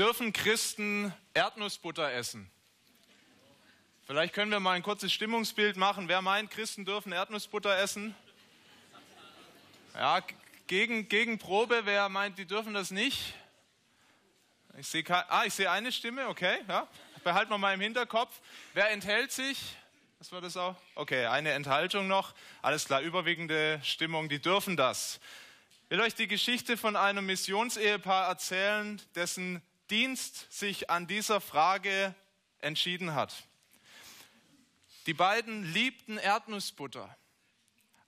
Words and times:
Dürfen 0.00 0.32
Christen 0.32 1.12
Erdnussbutter 1.34 2.10
essen? 2.10 2.50
Vielleicht 4.06 4.32
können 4.32 4.50
wir 4.50 4.58
mal 4.58 4.72
ein 4.72 4.82
kurzes 4.82 5.12
Stimmungsbild 5.12 5.76
machen. 5.76 6.08
Wer 6.08 6.22
meint, 6.22 6.50
Christen 6.50 6.86
dürfen 6.86 7.12
Erdnussbutter 7.12 7.78
essen? 7.78 8.16
Ja, 9.92 10.22
gegen, 10.66 11.06
gegen 11.10 11.38
Probe, 11.38 11.82
wer 11.84 12.08
meint, 12.08 12.38
die 12.38 12.46
dürfen 12.46 12.72
das 12.72 12.90
nicht? 12.90 13.34
Ich 14.78 14.86
sehe, 14.86 15.04
ah, 15.10 15.44
ich 15.44 15.68
eine 15.68 15.92
Stimme, 15.92 16.28
okay, 16.28 16.60
ja. 16.66 16.88
Behalten 17.22 17.50
wir 17.50 17.58
mal 17.58 17.74
im 17.74 17.80
Hinterkopf. 17.82 18.40
Wer 18.72 18.92
enthält 18.92 19.32
sich? 19.32 19.58
Was 20.18 20.32
war 20.32 20.40
das 20.40 20.56
auch? 20.56 20.76
Okay, 20.94 21.26
eine 21.26 21.50
Enthaltung 21.50 22.08
noch. 22.08 22.34
Alles 22.62 22.86
klar, 22.86 23.02
überwiegende 23.02 23.78
Stimmung, 23.84 24.30
die 24.30 24.40
dürfen 24.40 24.78
das. 24.78 25.20
Ich 25.84 25.90
will 25.90 26.00
euch 26.00 26.14
die 26.14 26.26
Geschichte 26.26 26.78
von 26.78 26.96
einem 26.96 27.26
Missionsehepaar 27.26 28.28
erzählen, 28.28 28.98
dessen 29.14 29.60
Dienst 29.90 30.46
sich 30.52 30.88
an 30.88 31.06
dieser 31.06 31.40
Frage 31.40 32.14
entschieden 32.60 33.14
hat. 33.14 33.34
Die 35.06 35.14
beiden 35.14 35.64
liebten 35.72 36.18
Erdnussbutter, 36.18 37.16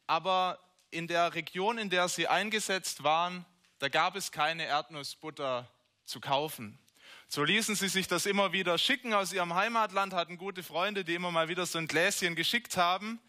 aber 0.07 0.59
in 0.91 1.09
der 1.09 1.35
Region, 1.35 1.79
in 1.79 1.91
der 1.91 2.09
sie 2.09 2.29
eingesetzt 2.29 3.03
waren, 3.03 3.45
da 3.79 3.89
gab 3.89 4.15
es 4.15 4.31
keine 4.31 4.67
Erdnussbutter 4.67 5.69
zu 6.05 6.21
kaufen. 6.21 6.79
So 7.27 7.43
ließen 7.43 7.75
sie 7.75 7.89
sich 7.89 8.07
das 8.07 8.27
immer 8.27 8.53
wieder 8.53 8.77
schicken 8.79 9.15
aus 9.15 9.33
ihrem 9.33 9.55
Heimatland, 9.55 10.12
hatten 10.12 10.37
gute 10.37 10.62
Freunde, 10.62 11.03
die 11.03 11.15
immer 11.15 11.31
mal 11.31 11.49
wieder 11.49 11.67
so 11.67 11.79
ein 11.79 11.89
Gläschen 11.89 12.37
geschickt 12.37 12.77
haben. 12.77 13.21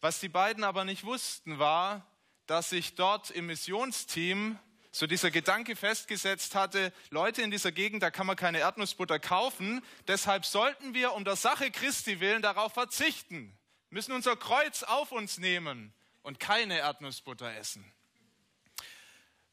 Was 0.00 0.20
die 0.20 0.28
beiden 0.28 0.64
aber 0.64 0.84
nicht 0.84 1.04
wussten, 1.04 1.58
war, 1.58 2.06
dass 2.46 2.70
sich 2.70 2.94
dort 2.94 3.30
im 3.30 3.46
Missionsteam 3.46 4.58
so 4.92 5.06
dieser 5.06 5.30
Gedanke 5.30 5.76
festgesetzt 5.76 6.54
hatte, 6.54 6.92
Leute 7.10 7.42
in 7.42 7.50
dieser 7.50 7.72
Gegend, 7.72 8.02
da 8.02 8.10
kann 8.10 8.26
man 8.26 8.36
keine 8.36 8.58
Erdnussbutter 8.58 9.18
kaufen, 9.18 9.84
deshalb 10.08 10.44
sollten 10.44 10.94
wir 10.94 11.12
um 11.12 11.24
der 11.24 11.36
Sache 11.36 11.70
Christi 11.70 12.20
willen 12.20 12.42
darauf 12.42 12.72
verzichten, 12.72 13.56
müssen 13.90 14.12
unser 14.12 14.36
Kreuz 14.36 14.82
auf 14.82 15.12
uns 15.12 15.38
nehmen 15.38 15.92
und 16.22 16.40
keine 16.40 16.78
Erdnussbutter 16.78 17.54
essen. 17.54 17.84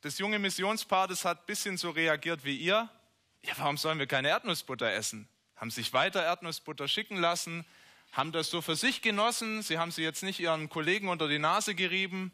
Das 0.02 0.18
junge 0.20 0.40
Missionspaar, 0.40 1.08
das 1.08 1.26
hat 1.26 1.42
ein 1.42 1.46
bisschen 1.46 1.78
so 1.78 1.90
reagiert 1.90 2.44
wie 2.44 2.56
ihr. 2.56 2.90
Ja, 3.44 3.54
warum 3.58 3.78
sollen 3.78 4.00
wir 4.00 4.08
keine 4.08 4.30
Erdnussbutter 4.30 4.92
essen? 4.92 5.28
Haben 5.56 5.72
sich 5.72 5.94
weiter 5.94 6.24
Erdnussbutter 6.24 6.88
schicken 6.88 7.18
lassen, 7.18 7.66
haben 8.12 8.32
das 8.32 8.50
so 8.50 8.62
für 8.62 8.76
sich 8.76 9.02
genossen. 9.02 9.62
Sie 9.62 9.78
haben 9.78 9.92
sie 9.92 10.04
jetzt 10.04 10.24
nicht 10.24 10.40
ihren 10.40 10.70
Kollegen 10.70 11.10
unter 11.10 11.28
die 11.28 11.40
Nase 11.40 11.76
gerieben, 11.76 12.32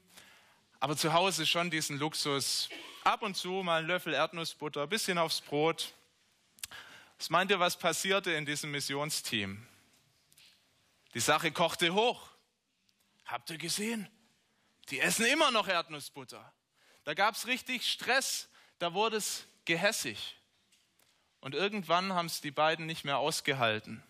aber 0.83 0.97
zu 0.97 1.13
Hause 1.13 1.45
schon 1.45 1.71
diesen 1.71 1.97
Luxus. 1.97 2.67
Ab 3.05 3.21
und 3.21 3.37
zu 3.37 3.63
mal 3.63 3.79
einen 3.79 3.87
Löffel 3.87 4.13
Erdnussbutter, 4.13 4.83
ein 4.83 4.89
bisschen 4.89 5.17
aufs 5.17 5.39
Brot. 5.39 5.93
Was 7.17 7.29
meint 7.29 7.49
ihr, 7.51 7.59
was 7.61 7.79
passierte 7.79 8.33
in 8.33 8.45
diesem 8.45 8.69
Missionsteam? 8.71 9.65
Die 11.13 11.21
Sache 11.21 11.53
kochte 11.53 11.93
hoch. 11.93 12.27
Habt 13.23 13.49
ihr 13.49 13.57
gesehen? 13.57 14.09
Die 14.89 14.99
essen 14.99 15.25
immer 15.25 15.51
noch 15.51 15.69
Erdnussbutter. 15.69 16.51
Da 17.05 17.13
gab 17.13 17.35
es 17.35 17.47
richtig 17.47 17.89
Stress, 17.89 18.49
da 18.77 18.93
wurde 18.93 19.15
es 19.15 19.47
gehässig. 19.63 20.35
Und 21.39 21.55
irgendwann 21.55 22.11
haben 22.11 22.25
es 22.25 22.41
die 22.41 22.51
beiden 22.51 22.87
nicht 22.87 23.05
mehr 23.05 23.19
ausgehalten, 23.19 24.03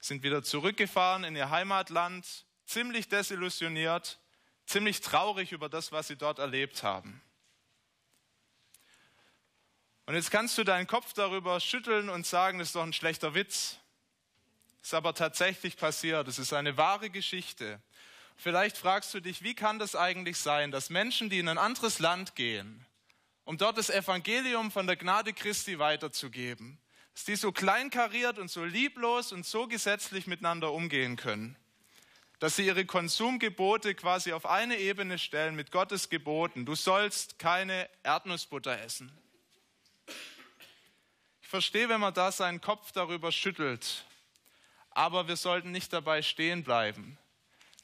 sind 0.00 0.22
wieder 0.22 0.42
zurückgefahren 0.42 1.24
in 1.24 1.34
ihr 1.34 1.48
Heimatland, 1.48 2.44
ziemlich 2.66 3.08
desillusioniert 3.08 4.18
ziemlich 4.66 5.00
traurig 5.00 5.52
über 5.52 5.68
das, 5.68 5.92
was 5.92 6.08
sie 6.08 6.16
dort 6.16 6.38
erlebt 6.38 6.82
haben. 6.82 7.20
Und 10.06 10.14
jetzt 10.14 10.30
kannst 10.30 10.58
du 10.58 10.64
deinen 10.64 10.86
Kopf 10.86 11.12
darüber 11.14 11.60
schütteln 11.60 12.10
und 12.10 12.26
sagen, 12.26 12.58
das 12.58 12.68
ist 12.68 12.74
doch 12.74 12.82
ein 12.82 12.92
schlechter 12.92 13.34
Witz. 13.34 13.78
Ist 14.82 14.92
aber 14.92 15.14
tatsächlich 15.14 15.78
passiert. 15.78 16.28
Es 16.28 16.38
ist 16.38 16.52
eine 16.52 16.76
wahre 16.76 17.08
Geschichte. 17.08 17.80
Vielleicht 18.36 18.76
fragst 18.76 19.14
du 19.14 19.20
dich, 19.20 19.42
wie 19.42 19.54
kann 19.54 19.78
das 19.78 19.96
eigentlich 19.96 20.38
sein, 20.38 20.70
dass 20.70 20.90
Menschen, 20.90 21.30
die 21.30 21.38
in 21.38 21.48
ein 21.48 21.56
anderes 21.56 22.00
Land 22.00 22.34
gehen, 22.34 22.84
um 23.44 23.56
dort 23.56 23.78
das 23.78 23.88
Evangelium 23.88 24.70
von 24.70 24.86
der 24.86 24.96
Gnade 24.96 25.32
Christi 25.32 25.78
weiterzugeben, 25.78 26.78
dass 27.14 27.24
die 27.24 27.36
so 27.36 27.52
kleinkariert 27.52 28.38
und 28.38 28.50
so 28.50 28.64
lieblos 28.64 29.32
und 29.32 29.46
so 29.46 29.68
gesetzlich 29.68 30.26
miteinander 30.26 30.72
umgehen 30.72 31.16
können 31.16 31.56
dass 32.38 32.56
sie 32.56 32.66
ihre 32.66 32.84
Konsumgebote 32.84 33.94
quasi 33.94 34.32
auf 34.32 34.46
eine 34.46 34.76
Ebene 34.78 35.18
stellen 35.18 35.54
mit 35.54 35.70
Gottes 35.70 36.08
Geboten. 36.08 36.66
Du 36.66 36.74
sollst 36.74 37.38
keine 37.38 37.88
Erdnussbutter 38.02 38.80
essen. 38.80 39.10
Ich 41.42 41.48
verstehe, 41.48 41.88
wenn 41.88 42.00
man 42.00 42.14
da 42.14 42.32
seinen 42.32 42.60
Kopf 42.60 42.92
darüber 42.92 43.30
schüttelt, 43.30 44.04
aber 44.90 45.28
wir 45.28 45.36
sollten 45.36 45.70
nicht 45.70 45.92
dabei 45.92 46.22
stehen 46.22 46.64
bleiben. 46.64 47.18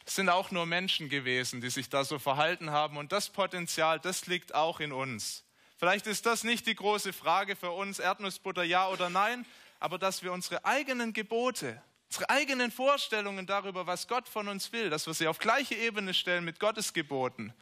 Es 0.05 0.17
sind 0.17 0.29
auch 0.29 0.51
nur 0.51 0.67
Menschen 0.67 1.09
gewesen, 1.09 1.61
die 1.61 1.71
sich 1.71 1.89
da 1.89 2.05
so 2.05 2.19
verhalten 2.19 2.71
haben 2.71 2.97
und 2.97 3.13
das 3.13 3.29
Potenzial, 3.29 4.01
das 4.01 4.27
liegt 4.27 4.55
auch 4.55 4.81
in 4.81 4.93
uns. 4.93 5.45
Vielleicht 5.79 6.07
ist 6.07 6.27
das 6.27 6.43
nicht 6.45 6.67
die 6.67 6.75
große 6.75 7.13
Frage 7.13 7.57
für 7.57 7.71
uns, 7.71 8.01
Erdnussbutter 8.01 8.65
ja 8.65 8.89
oder 8.89 9.09
nein, 9.09 9.47
aber 9.79 9.99
dass 9.99 10.23
wir 10.23 10.33
unsere 10.33 10.65
eigenen 10.65 11.13
Gebote, 11.13 11.81
unsere 12.11 12.29
eigenen 12.29 12.73
Vorstellungen 12.73 13.47
darüber, 13.47 13.87
was 13.87 14.09
Gott 14.09 14.29
von 14.29 14.49
uns 14.49 14.73
will, 14.73 14.91
dass 14.91 15.07
wir 15.07 15.15
sie 15.15 15.29
auf 15.29 15.39
gleiche 15.39 15.77
Ebene 15.77 16.13
stellen 16.13 16.45
mit 16.45 16.59
Gottes 16.59 16.93
Geboten, 16.93 17.55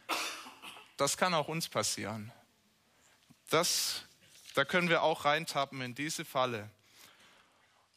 das 0.97 1.19
kann 1.19 1.35
auch 1.35 1.49
uns 1.49 1.69
passieren. 1.69 2.33
Das, 3.51 4.05
da 4.55 4.65
können 4.65 4.89
wir 4.89 5.03
auch 5.03 5.27
reintappen 5.27 5.83
in 5.83 5.95
diese 5.95 6.25
Falle. 6.25 6.71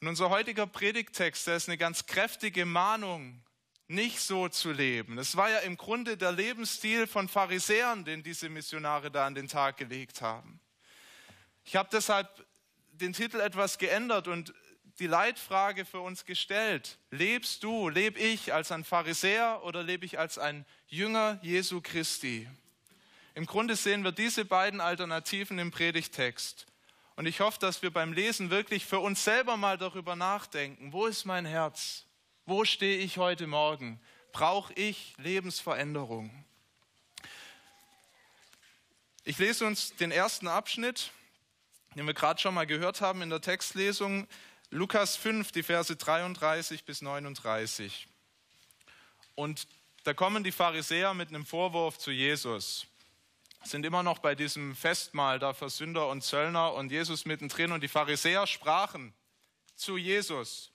Und 0.01 0.09
unser 0.09 0.29
heutiger 0.29 0.67
Predigtext, 0.67 1.47
der 1.47 1.56
ist 1.56 1.69
eine 1.69 1.78
ganz 1.78 2.06
kräftige 2.06 2.66
Mahnung, 2.66 3.41
nicht 3.88 4.19
so 4.19 4.50
zu 4.50 4.73
leben. 4.73 5.18
Es 5.19 5.38
war 5.38 5.50
ja 5.50 5.59
im 5.59 5.78
Grunde 5.78 6.18
der 6.18 6.33
Lebensstil 6.33 7.07
von 7.07 7.29
Pharisäern, 7.29 8.03
den 8.03 8.23
diese 8.23 8.50
Missionare 8.50 9.09
da 9.09 9.25
an 9.25 9.35
den 9.35 9.47
Tag 9.47 9.78
gelegt 9.78 10.22
haben. 10.22 10.59
Ich 11.63 11.78
habe 11.78 11.88
deshalb 11.91 12.45
den 12.91 13.13
Titel 13.13 13.39
etwas 13.39 13.78
geändert 13.78 14.28
und 14.28 14.53
die 15.01 15.07
Leitfrage 15.07 15.84
für 15.84 16.00
uns 16.00 16.25
gestellt. 16.25 17.00
Lebst 17.09 17.63
du, 17.63 17.89
lebe 17.89 18.19
ich 18.19 18.53
als 18.53 18.72
ein 18.72 18.84
Pharisäer 18.84 19.62
oder 19.63 19.81
lebe 19.81 20.06
ich 20.06 20.19
als 20.19 20.38
ein 20.38 20.63
Jünger 20.88 21.39
Jesu 21.41 21.81
Christi? 21.81 22.47
Im 23.34 23.47
Grunde 23.47 23.75
sehen 23.75 24.03
wir 24.03 24.12
diese 24.12 24.45
beiden 24.45 24.79
Alternativen 24.79 25.57
im 25.57 25.72
Predigtext. 25.72 26.67
Und 27.16 27.25
ich 27.25 27.39
hoffe, 27.39 27.57
dass 27.59 27.81
wir 27.81 27.91
beim 27.91 28.13
Lesen 28.13 28.51
wirklich 28.51 28.85
für 28.85 29.00
uns 29.00 29.23
selber 29.23 29.57
mal 29.57 29.79
darüber 29.79 30.16
nachdenken. 30.16 30.94
Wo 30.94 31.07
ist 31.07 31.25
mein 31.25 31.45
Herz? 31.45 32.06
Wo 32.45 32.63
stehe 32.63 33.00
ich 33.00 33.18
heute 33.18 33.47
Morgen? 33.47 34.00
Brauche 34.33 34.72
ich 34.73 35.16
Lebensveränderung? 35.18 36.45
Ich 39.23 39.39
lese 39.39 39.66
uns 39.66 39.95
den 39.95 40.12
ersten 40.12 40.47
Abschnitt, 40.47 41.12
den 41.95 42.06
wir 42.06 42.13
gerade 42.13 42.39
schon 42.39 42.53
mal 42.53 42.68
gehört 42.68 43.01
haben 43.01 43.23
in 43.23 43.31
der 43.31 43.41
Textlesung. 43.41 44.28
Lukas 44.74 45.18
5, 45.18 45.52
die 45.52 45.64
Verse 45.64 45.94
33 45.94 46.86
bis 46.86 47.02
39. 47.02 48.08
Und 49.36 49.68
da 50.06 50.14
kommen 50.14 50.46
die 50.46 50.54
Pharisäer 50.54 51.14
mit 51.14 51.28
einem 51.28 51.46
Vorwurf 51.46 51.98
zu 51.98 52.09
Jesus. 52.09 52.88
Sind 53.66 53.86
immer 53.86 54.02
noch 54.02 54.20
bei 54.20 54.34
diesem 54.34 54.74
Festmahl 54.74 55.40
da 55.40 55.54
für 55.54 55.70
Sünder 55.70 56.08
und 56.08 56.24
Zöllner 56.24 56.74
und 56.74 56.90
Jesus 56.90 57.26
mittendrin. 57.26 57.74
Und 57.74 57.81
die 57.81 57.90
Pharisäer 57.90 58.48
sprachen 58.48 59.14
zu 59.76 59.98
Jesus. 59.98 60.72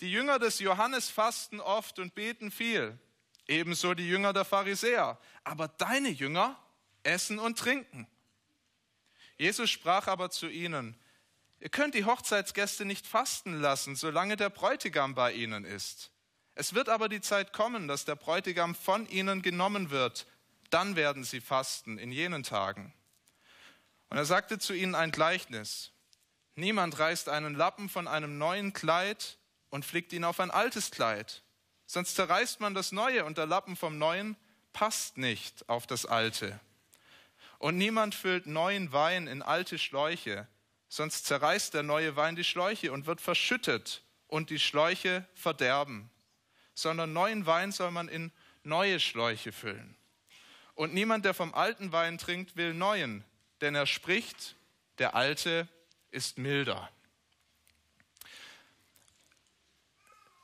Die 0.00 0.10
Jünger 0.10 0.38
des 0.38 0.58
Johannes 0.58 1.10
fasten 1.10 1.60
oft 1.60 1.98
und 1.98 2.14
beten 2.14 2.50
viel. 2.50 2.98
Ebenso 3.46 3.92
die 3.92 4.08
Jünger 4.08 4.32
der 4.32 4.46
Pharisäer. 4.46 5.18
Aber 5.44 5.68
deine 5.68 6.08
Jünger 6.08 6.58
essen 7.02 7.38
und 7.38 7.58
trinken. 7.58 8.06
Jesus 9.36 9.68
sprach 9.68 10.06
aber 10.06 10.30
zu 10.30 10.48
ihnen, 10.48 10.98
Ihr 11.60 11.68
könnt 11.68 11.94
die 11.94 12.06
Hochzeitsgäste 12.06 12.86
nicht 12.86 13.06
fasten 13.06 13.60
lassen, 13.60 13.94
solange 13.94 14.36
der 14.36 14.48
Bräutigam 14.48 15.14
bei 15.14 15.32
ihnen 15.32 15.66
ist. 15.66 16.10
Es 16.54 16.74
wird 16.74 16.88
aber 16.88 17.10
die 17.10 17.20
Zeit 17.20 17.52
kommen, 17.52 17.86
dass 17.86 18.06
der 18.06 18.16
Bräutigam 18.16 18.74
von 18.74 19.06
ihnen 19.08 19.42
genommen 19.42 19.90
wird. 19.90 20.26
Dann 20.70 20.96
werden 20.96 21.22
sie 21.22 21.40
fasten 21.40 21.98
in 21.98 22.12
jenen 22.12 22.42
Tagen. 22.42 22.94
Und 24.08 24.16
er 24.16 24.24
sagte 24.24 24.58
zu 24.58 24.72
ihnen 24.72 24.94
ein 24.94 25.10
Gleichnis. 25.10 25.92
Niemand 26.54 26.98
reißt 26.98 27.28
einen 27.28 27.54
Lappen 27.54 27.88
von 27.88 28.08
einem 28.08 28.38
neuen 28.38 28.72
Kleid 28.72 29.38
und 29.68 29.84
flickt 29.84 30.12
ihn 30.14 30.24
auf 30.24 30.40
ein 30.40 30.50
altes 30.50 30.90
Kleid. 30.90 31.42
Sonst 31.86 32.14
zerreißt 32.14 32.60
man 32.60 32.74
das 32.74 32.90
Neue 32.90 33.24
und 33.24 33.36
der 33.36 33.46
Lappen 33.46 33.76
vom 33.76 33.98
Neuen 33.98 34.36
passt 34.72 35.18
nicht 35.18 35.68
auf 35.68 35.86
das 35.86 36.06
Alte. 36.06 36.58
Und 37.58 37.76
niemand 37.76 38.14
füllt 38.14 38.46
neuen 38.46 38.92
Wein 38.92 39.26
in 39.26 39.42
alte 39.42 39.78
Schläuche 39.78 40.48
sonst 40.90 41.24
zerreißt 41.24 41.72
der 41.72 41.84
neue 41.84 42.16
Wein 42.16 42.36
die 42.36 42.44
Schläuche 42.44 42.92
und 42.92 43.06
wird 43.06 43.20
verschüttet 43.22 44.02
und 44.26 44.50
die 44.50 44.58
Schläuche 44.58 45.24
verderben, 45.34 46.10
sondern 46.74 47.12
neuen 47.12 47.46
Wein 47.46 47.72
soll 47.72 47.92
man 47.92 48.08
in 48.08 48.32
neue 48.64 49.00
Schläuche 49.00 49.52
füllen. 49.52 49.96
Und 50.74 50.92
niemand, 50.92 51.24
der 51.24 51.32
vom 51.32 51.54
alten 51.54 51.92
Wein 51.92 52.18
trinkt, 52.18 52.56
will 52.56 52.74
neuen, 52.74 53.24
denn 53.60 53.74
er 53.74 53.86
spricht, 53.86 54.56
der 54.98 55.14
alte 55.14 55.68
ist 56.10 56.38
milder. 56.38 56.90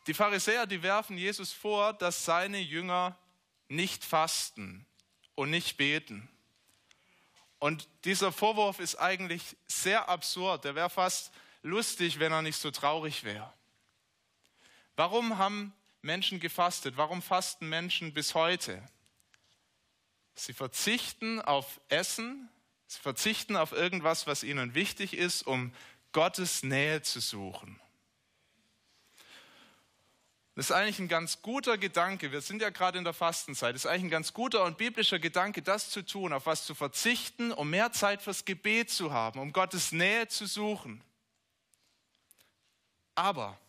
Die 0.07 0.15
Pharisäer, 0.15 0.67
die 0.67 0.85
werfen 0.85 1.19
Jesus 1.19 1.53
vor, 1.53 1.93
dass 1.93 2.25
seine 2.25 2.61
Jünger 2.61 3.19
nicht 3.69 4.05
fasten 4.05 4.87
und 5.35 5.51
nicht 5.51 5.77
beten. 5.77 6.29
Und 7.59 7.89
dieser 8.05 8.33
Vorwurf 8.33 8.81
ist 8.81 8.97
eigentlich 8.97 9.57
sehr 9.67 10.09
absurd. 10.09 10.65
Der 10.65 10.75
wäre 10.75 10.91
fast 10.91 11.33
lustig, 11.63 12.19
wenn 12.19 12.33
er 12.33 12.43
nicht 12.43 12.59
so 12.59 12.71
traurig 12.71 13.25
wäre. 13.25 13.53
Warum 14.95 15.39
haben 15.39 15.75
Menschen 16.03 16.41
gefastet? 16.41 16.97
Warum 16.97 17.23
fasten 17.23 17.69
Menschen 17.69 18.15
bis 18.15 18.35
heute? 18.35 18.83
Sie 20.35 20.53
verzichten 20.53 21.41
auf 21.41 21.81
Essen, 21.89 22.49
sie 22.87 23.01
verzichten 23.01 23.57
auf 23.57 23.73
irgendwas, 23.73 24.27
was 24.27 24.43
ihnen 24.43 24.75
wichtig 24.75 25.15
ist, 25.15 25.43
um 25.43 25.73
Gottes 26.13 26.63
Nähe 26.63 27.03
zu 27.03 27.21
suchen. 27.21 27.81
Das 30.57 30.71
ist 30.71 30.73
eigentlich 30.73 30.99
ein 30.99 31.09
ganz 31.09 31.43
guter 31.43 31.77
Gedanke. 31.77 32.33
Wir 32.33 32.41
sind 32.41 32.63
ja 32.63 32.71
gerade 32.71 32.97
in 32.97 33.05
der 33.05 33.13
Fastenzeit. 33.13 33.75
Das 33.75 33.85
ist 33.85 33.91
eigentlich 33.91 34.05
ein 34.05 34.11
ganz 34.11 34.33
guter 34.33 34.65
und 34.65 34.79
biblischer 34.79 35.19
Gedanke, 35.19 35.61
das 35.61 35.91
zu 35.91 36.01
tun, 36.01 36.33
auf 36.33 36.47
was 36.47 36.65
zu 36.65 36.75
verzichten, 36.75 37.53
um 37.53 37.69
mehr 37.69 37.93
Zeit 37.93 38.23
fürs 38.23 38.47
Gebet 38.47 38.89
zu 38.89 39.13
haben, 39.13 39.39
um 39.39 39.53
Gottes 39.53 39.93
Nähe 39.93 40.29
zu 40.29 40.47
suchen. 40.47 41.05
Aber 43.15 43.61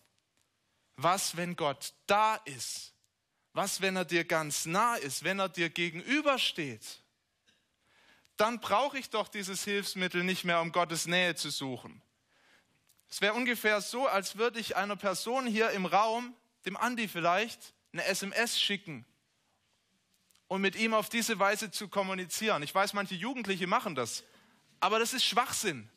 was, 0.96 1.36
wenn 1.36 1.58
Gott 1.58 1.94
da 2.06 2.36
ist? 2.46 2.94
Was, 3.52 3.82
wenn 3.82 3.98
er 3.98 4.06
dir 4.06 4.24
ganz 4.24 4.66
nah 4.66 4.96
ist, 4.96 5.26
wenn 5.26 5.40
er 5.40 5.50
dir 5.50 5.70
gegenübersteht? 5.70 7.02
Dann 8.38 8.62
brauche 8.62 8.98
ich 8.98 9.10
doch 9.10 9.28
dieses 9.28 9.66
Hilfsmittel 9.66 10.24
nicht 10.24 10.46
mehr, 10.46 10.62
um 10.62 10.72
Gottes 10.72 11.06
Nähe 11.06 11.36
zu 11.36 11.50
suchen. 11.50 12.02
Es 13.10 13.20
wäre 13.20 13.34
ungefähr 13.34 13.82
so, 13.82 14.08
als 14.08 14.38
würde 14.38 14.60
ich 14.62 14.78
einer 14.78 14.96
Person 14.96 15.48
hier 15.48 15.72
im 15.72 15.86
Raum 15.86 16.34
dem 16.68 16.78
Andi 16.78 17.08
vielleicht 17.08 17.74
eine 17.94 18.06
SMS 18.06 18.60
schicken 18.60 19.06
und 20.48 20.62
mit 20.62 20.76
ihm 20.76 20.94
auf 20.94 21.10
diese 21.10 21.40
Weise 21.40 21.72
zu 21.72 21.88
kommunizieren. 21.88 22.62
Ich 22.62 22.76
weiß, 22.76 22.94
manche 22.94 23.16
Jugendliche 23.16 23.68
machen 23.68 23.96
das, 23.96 24.24
aber 24.80 25.00
das 25.00 25.14
ist 25.14 25.26
Schwachsinn. 25.26 25.90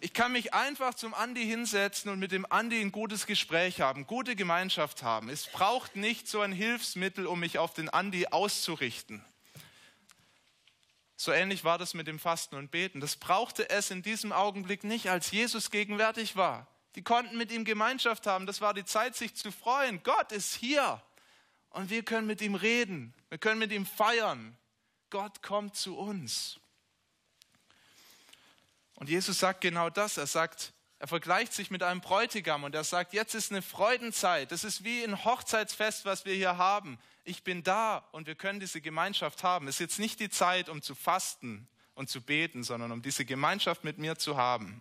Ich 0.00 0.12
kann 0.12 0.32
mich 0.32 0.52
einfach 0.52 0.94
zum 0.94 1.14
Andi 1.14 1.44
hinsetzen 1.44 2.10
und 2.10 2.18
mit 2.18 2.30
dem 2.30 2.44
Andi 2.50 2.80
ein 2.80 2.92
gutes 2.92 3.26
Gespräch 3.26 3.80
haben, 3.80 4.06
gute 4.06 4.36
Gemeinschaft 4.36 5.02
haben. 5.02 5.30
Es 5.30 5.46
braucht 5.46 5.96
nicht 5.96 6.28
so 6.28 6.40
ein 6.40 6.52
Hilfsmittel, 6.52 7.26
um 7.26 7.40
mich 7.40 7.58
auf 7.58 7.72
den 7.72 7.88
Andi 7.88 8.26
auszurichten. 8.26 9.24
So 11.16 11.32
ähnlich 11.32 11.64
war 11.64 11.78
das 11.78 11.94
mit 11.94 12.08
dem 12.08 12.18
Fasten 12.18 12.56
und 12.56 12.70
Beten. 12.70 13.00
Das 13.00 13.16
brauchte 13.16 13.70
es 13.70 13.90
in 13.90 14.02
diesem 14.02 14.32
Augenblick 14.32 14.84
nicht, 14.84 15.08
als 15.08 15.30
Jesus 15.30 15.70
gegenwärtig 15.70 16.36
war. 16.36 16.66
Die 16.96 17.02
konnten 17.02 17.36
mit 17.36 17.52
ihm 17.52 17.64
Gemeinschaft 17.64 18.26
haben. 18.26 18.46
Das 18.46 18.60
war 18.60 18.74
die 18.74 18.84
Zeit, 18.84 19.14
sich 19.14 19.34
zu 19.34 19.52
freuen. 19.52 20.02
Gott 20.02 20.32
ist 20.32 20.54
hier. 20.54 21.00
Und 21.70 21.90
wir 21.90 22.02
können 22.02 22.26
mit 22.26 22.40
ihm 22.40 22.54
reden. 22.54 23.14
Wir 23.28 23.38
können 23.38 23.58
mit 23.58 23.70
ihm 23.70 23.84
feiern. 23.84 24.56
Gott 25.10 25.42
kommt 25.42 25.76
zu 25.76 25.96
uns. 25.96 26.58
Und 28.94 29.10
Jesus 29.10 29.38
sagt 29.38 29.60
genau 29.60 29.90
das. 29.90 30.16
Er 30.16 30.26
sagt, 30.26 30.72
er 30.98 31.06
vergleicht 31.06 31.52
sich 31.52 31.70
mit 31.70 31.82
einem 31.82 32.00
Bräutigam 32.00 32.64
und 32.64 32.74
er 32.74 32.84
sagt, 32.84 33.12
jetzt 33.12 33.34
ist 33.34 33.52
eine 33.52 33.60
Freudenzeit. 33.60 34.50
Das 34.50 34.64
ist 34.64 34.82
wie 34.82 35.04
ein 35.04 35.24
Hochzeitsfest, 35.24 36.06
was 36.06 36.24
wir 36.24 36.34
hier 36.34 36.56
haben. 36.56 36.98
Ich 37.24 37.42
bin 37.42 37.62
da 37.62 37.98
und 38.12 38.26
wir 38.26 38.36
können 38.36 38.60
diese 38.60 38.80
Gemeinschaft 38.80 39.42
haben. 39.42 39.68
Es 39.68 39.76
ist 39.76 39.80
jetzt 39.80 39.98
nicht 39.98 40.18
die 40.18 40.30
Zeit, 40.30 40.70
um 40.70 40.80
zu 40.80 40.94
fasten 40.94 41.68
und 41.94 42.08
zu 42.08 42.22
beten, 42.22 42.64
sondern 42.64 42.92
um 42.92 43.02
diese 43.02 43.26
Gemeinschaft 43.26 43.84
mit 43.84 43.98
mir 43.98 44.16
zu 44.16 44.38
haben. 44.38 44.80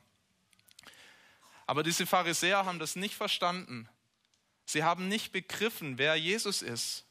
Aber 1.65 1.83
diese 1.83 2.05
Pharisäer 2.05 2.65
haben 2.65 2.79
das 2.79 2.95
nicht 2.95 3.15
verstanden. 3.15 3.89
Sie 4.65 4.83
haben 4.83 5.07
nicht 5.07 5.31
begriffen, 5.31 5.97
wer 5.97 6.15
Jesus 6.15 6.61
ist. 6.61 7.05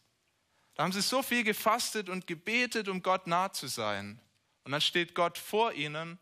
Da 0.74 0.82
haben 0.82 0.92
sie 0.92 1.02
so 1.02 1.22
viel 1.22 1.44
gefastet 1.44 2.08
und 2.08 2.26
gebetet, 2.26 2.88
um 2.88 3.02
Gott 3.02 3.26
nah 3.26 3.52
zu 3.52 3.68
sein. 3.68 4.20
Und 4.64 4.72
dann 4.72 4.80
steht 4.80 5.14
Gott 5.14 5.38
vor 5.38 5.72
ihnen 5.72 6.18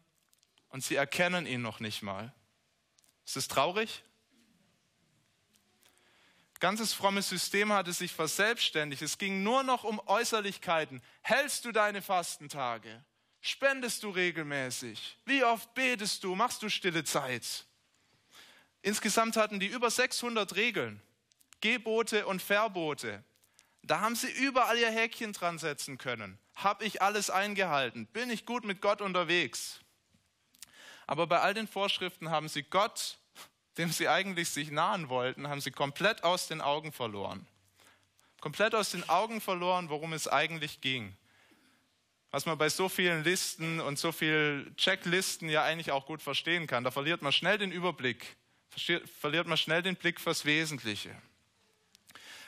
und 0.68 0.84
sie 0.84 0.94
erkennen 0.94 1.46
ihn 1.46 1.62
noch 1.62 1.80
nicht 1.80 2.02
mal. 2.02 2.34
Ist 3.24 3.36
das 3.36 3.48
traurig? 3.48 4.02
Ganzes 6.60 6.92
frommes 6.92 7.28
System 7.28 7.72
hatte 7.72 7.92
sich 7.92 8.12
verselbstständigt. 8.12 9.02
Es 9.02 9.18
ging 9.18 9.42
nur 9.42 9.64
noch 9.64 9.84
um 9.84 10.00
Äußerlichkeiten. 10.06 11.02
Hältst 11.22 11.64
du 11.64 11.72
deine 11.72 12.02
Fastentage? 12.02 13.04
Spendest 13.40 14.04
du 14.04 14.10
regelmäßig? 14.10 15.18
Wie 15.24 15.42
oft 15.42 15.74
betest 15.74 16.22
du? 16.22 16.36
Machst 16.36 16.62
du 16.62 16.68
stille 16.68 17.02
Zeit? 17.02 17.66
Insgesamt 18.82 19.36
hatten 19.36 19.60
die 19.60 19.68
über 19.68 19.90
600 19.90 20.56
Regeln, 20.56 21.00
Gebote 21.60 22.26
und 22.26 22.42
Verbote. 22.42 23.22
Da 23.82 24.00
haben 24.00 24.16
sie 24.16 24.30
überall 24.30 24.76
ihr 24.76 24.90
Häkchen 24.90 25.32
dran 25.32 25.58
setzen 25.58 25.98
können. 25.98 26.38
Habe 26.56 26.84
ich 26.84 27.00
alles 27.00 27.30
eingehalten? 27.30 28.06
Bin 28.06 28.28
ich 28.28 28.44
gut 28.44 28.64
mit 28.64 28.80
Gott 28.80 29.00
unterwegs? 29.00 29.80
Aber 31.06 31.26
bei 31.26 31.40
all 31.40 31.54
den 31.54 31.68
Vorschriften 31.68 32.30
haben 32.30 32.48
sie 32.48 32.62
Gott, 32.62 33.18
dem 33.78 33.90
sie 33.90 34.08
eigentlich 34.08 34.50
sich 34.50 34.70
nahen 34.70 35.08
wollten, 35.08 35.48
haben 35.48 35.60
sie 35.60 35.70
komplett 35.70 36.24
aus 36.24 36.48
den 36.48 36.60
Augen 36.60 36.92
verloren. 36.92 37.46
Komplett 38.40 38.74
aus 38.74 38.90
den 38.90 39.08
Augen 39.08 39.40
verloren, 39.40 39.88
worum 39.88 40.12
es 40.12 40.26
eigentlich 40.26 40.80
ging. 40.80 41.16
Was 42.32 42.46
man 42.46 42.58
bei 42.58 42.68
so 42.68 42.88
vielen 42.88 43.22
Listen 43.24 43.80
und 43.80 43.98
so 43.98 44.10
vielen 44.10 44.76
Checklisten 44.76 45.48
ja 45.48 45.62
eigentlich 45.62 45.92
auch 45.92 46.06
gut 46.06 46.22
verstehen 46.22 46.66
kann. 46.66 46.82
Da 46.82 46.90
verliert 46.90 47.22
man 47.22 47.32
schnell 47.32 47.58
den 47.58 47.72
Überblick 47.72 48.36
verliert 48.76 49.46
man 49.46 49.56
schnell 49.56 49.82
den 49.82 49.96
Blick 49.96 50.20
fürs 50.20 50.44
Wesentliche. 50.44 51.14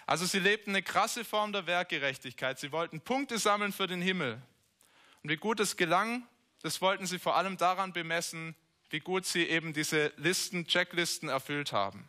Also 0.06 0.26
sie 0.26 0.38
lebten 0.38 0.70
eine 0.70 0.82
krasse 0.82 1.24
Form 1.24 1.52
der 1.52 1.66
Werkgerechtigkeit. 1.66 2.58
Sie 2.58 2.72
wollten 2.72 3.00
Punkte 3.00 3.38
sammeln 3.38 3.72
für 3.72 3.86
den 3.86 4.02
Himmel. 4.02 4.40
Und 5.22 5.30
wie 5.30 5.36
gut 5.36 5.60
es 5.60 5.76
gelang, 5.76 6.26
das 6.62 6.80
wollten 6.80 7.06
sie 7.06 7.18
vor 7.18 7.36
allem 7.36 7.56
daran 7.56 7.92
bemessen, 7.92 8.54
wie 8.90 9.00
gut 9.00 9.26
sie 9.26 9.44
eben 9.44 9.72
diese 9.72 10.12
Listen, 10.16 10.66
Checklisten 10.66 11.28
erfüllt 11.28 11.72
haben. 11.72 12.08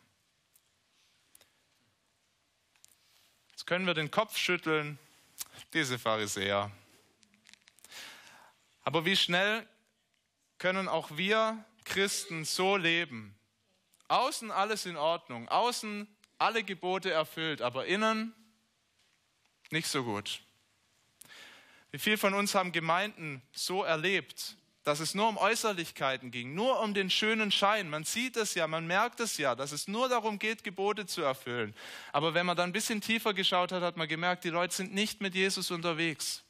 Jetzt 3.51 3.65
können 3.65 3.85
wir 3.85 3.93
den 3.93 4.11
Kopf 4.11 4.37
schütteln, 4.37 4.99
diese 5.73 5.97
Pharisäer. 5.97 6.71
Aber 8.83 9.05
wie 9.05 9.15
schnell 9.15 9.67
können 10.57 10.87
auch 10.87 11.17
wir 11.17 11.63
Christen 11.85 12.45
so 12.45 12.77
leben, 12.77 13.34
Außen 14.07 14.51
alles 14.51 14.85
in 14.85 14.97
Ordnung, 14.97 15.49
außen 15.49 16.07
alle 16.37 16.63
Gebote 16.63 17.11
erfüllt, 17.11 17.61
aber 17.61 17.85
innen 17.85 18.33
nicht 19.71 19.87
so 19.87 20.03
gut. 20.03 20.41
Wie 21.91 21.99
viele 21.99 22.17
von 22.17 22.33
uns 22.33 22.55
haben 22.55 22.71
Gemeinden 22.71 23.41
so 23.53 23.83
erlebt, 23.83 24.57
dass 24.85 24.99
es 24.99 25.15
nur 25.15 25.27
um 25.27 25.37
Äußerlichkeiten 25.37 26.29
ging, 26.29 26.53
nur 26.53 26.79
um 26.79 26.93
den 26.93 27.09
schönen 27.09 27.51
Schein. 27.51 27.89
Man 27.89 28.03
sieht 28.03 28.37
es 28.37 28.53
ja, 28.53 28.67
man 28.67 28.85
merkt 28.85 29.19
es 29.19 29.37
ja, 29.37 29.55
dass 29.55 29.71
es 29.71 29.87
nur 29.87 30.07
darum 30.07 30.37
geht, 30.37 30.63
Gebote 30.63 31.07
zu 31.07 31.23
erfüllen. 31.23 31.73
Aber 32.13 32.35
wenn 32.35 32.45
man 32.45 32.55
dann 32.55 32.69
ein 32.69 32.73
bisschen 32.73 33.01
tiefer 33.01 33.33
geschaut 33.33 33.71
hat, 33.71 33.81
hat 33.81 33.97
man 33.97 34.07
gemerkt, 34.07 34.43
die 34.43 34.49
Leute 34.49 34.75
sind 34.75 34.93
nicht 34.93 35.21
mit 35.21 35.33
Jesus 35.33 35.71
unterwegs. 35.71 36.44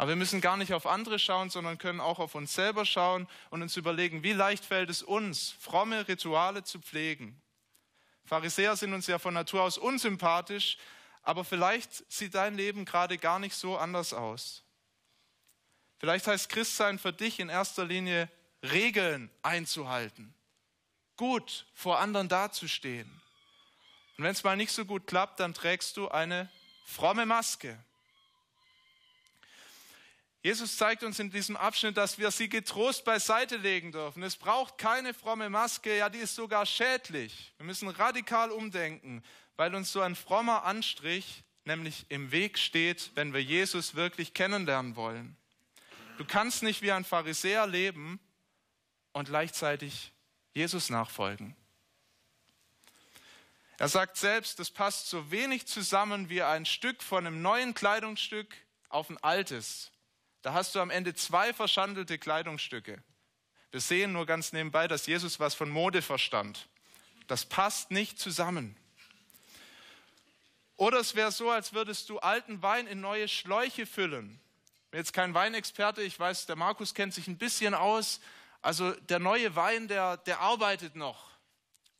Aber 0.00 0.08
wir 0.08 0.16
müssen 0.16 0.40
gar 0.40 0.56
nicht 0.56 0.72
auf 0.72 0.86
andere 0.86 1.18
schauen, 1.18 1.50
sondern 1.50 1.76
können 1.76 2.00
auch 2.00 2.20
auf 2.20 2.34
uns 2.34 2.54
selber 2.54 2.86
schauen 2.86 3.28
und 3.50 3.60
uns 3.60 3.76
überlegen, 3.76 4.22
wie 4.22 4.32
leicht 4.32 4.64
fällt 4.64 4.88
es 4.88 5.02
uns, 5.02 5.54
fromme 5.60 6.08
Rituale 6.08 6.64
zu 6.64 6.80
pflegen. 6.80 7.38
Pharisäer 8.24 8.76
sind 8.76 8.94
uns 8.94 9.08
ja 9.08 9.18
von 9.18 9.34
Natur 9.34 9.60
aus 9.60 9.76
unsympathisch, 9.76 10.78
aber 11.22 11.44
vielleicht 11.44 12.10
sieht 12.10 12.34
dein 12.34 12.54
Leben 12.54 12.86
gerade 12.86 13.18
gar 13.18 13.38
nicht 13.38 13.54
so 13.54 13.76
anders 13.76 14.14
aus. 14.14 14.64
Vielleicht 15.98 16.26
heißt 16.26 16.48
Christsein 16.48 16.98
für 16.98 17.12
dich 17.12 17.38
in 17.38 17.50
erster 17.50 17.84
Linie 17.84 18.30
Regeln 18.62 19.30
einzuhalten, 19.42 20.32
gut 21.18 21.66
vor 21.74 21.98
anderen 21.98 22.30
dazustehen. 22.30 23.20
Und 24.16 24.24
wenn 24.24 24.32
es 24.32 24.44
mal 24.44 24.56
nicht 24.56 24.72
so 24.72 24.86
gut 24.86 25.06
klappt, 25.06 25.40
dann 25.40 25.52
trägst 25.52 25.98
du 25.98 26.08
eine 26.08 26.48
fromme 26.86 27.26
Maske. 27.26 27.78
Jesus 30.42 30.78
zeigt 30.78 31.02
uns 31.02 31.18
in 31.18 31.30
diesem 31.30 31.56
Abschnitt, 31.56 31.98
dass 31.98 32.18
wir 32.18 32.30
sie 32.30 32.48
getrost 32.48 33.04
beiseite 33.04 33.58
legen 33.58 33.92
dürfen. 33.92 34.22
Es 34.22 34.36
braucht 34.36 34.78
keine 34.78 35.12
fromme 35.12 35.50
Maske, 35.50 35.96
ja, 35.96 36.08
die 36.08 36.18
ist 36.18 36.34
sogar 36.34 36.64
schädlich. 36.64 37.52
Wir 37.58 37.66
müssen 37.66 37.88
radikal 37.88 38.50
umdenken, 38.50 39.22
weil 39.56 39.74
uns 39.74 39.92
so 39.92 40.00
ein 40.00 40.16
frommer 40.16 40.64
Anstrich 40.64 41.44
nämlich 41.64 42.06
im 42.08 42.32
Weg 42.32 42.58
steht, 42.58 43.10
wenn 43.14 43.34
wir 43.34 43.42
Jesus 43.42 43.94
wirklich 43.94 44.32
kennenlernen 44.32 44.96
wollen. 44.96 45.36
Du 46.16 46.24
kannst 46.24 46.62
nicht 46.62 46.80
wie 46.80 46.92
ein 46.92 47.04
Pharisäer 47.04 47.66
leben 47.66 48.18
und 49.12 49.28
gleichzeitig 49.28 50.12
Jesus 50.54 50.90
nachfolgen. 50.90 51.54
Er 53.78 53.88
sagt 53.88 54.16
selbst, 54.16 54.58
das 54.58 54.70
passt 54.70 55.08
so 55.08 55.30
wenig 55.30 55.66
zusammen 55.66 56.28
wie 56.28 56.42
ein 56.42 56.66
Stück 56.66 57.02
von 57.02 57.26
einem 57.26 57.40
neuen 57.40 57.72
Kleidungsstück 57.72 58.54
auf 58.88 59.08
ein 59.08 59.16
altes. 59.18 59.90
Da 60.42 60.52
hast 60.54 60.74
du 60.74 60.80
am 60.80 60.90
Ende 60.90 61.14
zwei 61.14 61.52
verschandelte 61.52 62.18
Kleidungsstücke. 62.18 63.02
Wir 63.70 63.80
sehen 63.80 64.12
nur 64.12 64.26
ganz 64.26 64.52
nebenbei, 64.52 64.88
dass 64.88 65.06
Jesus 65.06 65.38
was 65.38 65.54
von 65.54 65.70
Mode 65.70 66.02
verstand. 66.02 66.68
Das 67.26 67.44
passt 67.44 67.90
nicht 67.90 68.18
zusammen. 68.18 68.76
Oder 70.76 70.98
es 70.98 71.14
wäre 71.14 71.30
so, 71.30 71.50
als 71.50 71.74
würdest 71.74 72.08
du 72.08 72.18
alten 72.18 72.62
Wein 72.62 72.86
in 72.86 73.00
neue 73.00 73.28
Schläuche 73.28 73.86
füllen. 73.86 74.40
Ich 74.86 74.90
bin 74.90 74.98
jetzt 74.98 75.12
kein 75.12 75.34
Weinexperte, 75.34 76.02
ich 76.02 76.18
weiß, 76.18 76.46
der 76.46 76.56
Markus 76.56 76.94
kennt 76.94 77.14
sich 77.14 77.28
ein 77.28 77.38
bisschen 77.38 77.74
aus. 77.74 78.20
Also 78.62 78.92
der 78.92 79.18
neue 79.18 79.54
Wein, 79.54 79.88
der, 79.88 80.16
der 80.16 80.40
arbeitet 80.40 80.96
noch, 80.96 81.30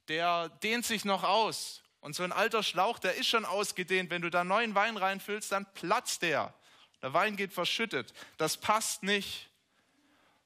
der 0.09 0.49
dehnt 0.49 0.85
sich 0.85 1.04
noch 1.04 1.23
aus. 1.23 1.82
Und 2.00 2.16
so 2.16 2.23
ein 2.23 2.32
alter 2.32 2.62
Schlauch, 2.62 2.99
der 2.99 3.14
ist 3.14 3.28
schon 3.28 3.44
ausgedehnt. 3.44 4.11
Wenn 4.11 4.23
du 4.23 4.30
da 4.30 4.42
neuen 4.42 4.75
Wein 4.75 4.97
reinfüllst, 4.97 5.52
dann 5.52 5.70
platzt 5.75 6.23
der. 6.23 6.54
Der 7.02 7.12
Wein 7.12 7.37
geht 7.37 7.52
verschüttet. 7.52 8.12
Das 8.37 8.57
passt 8.57 9.02
nicht. 9.02 9.49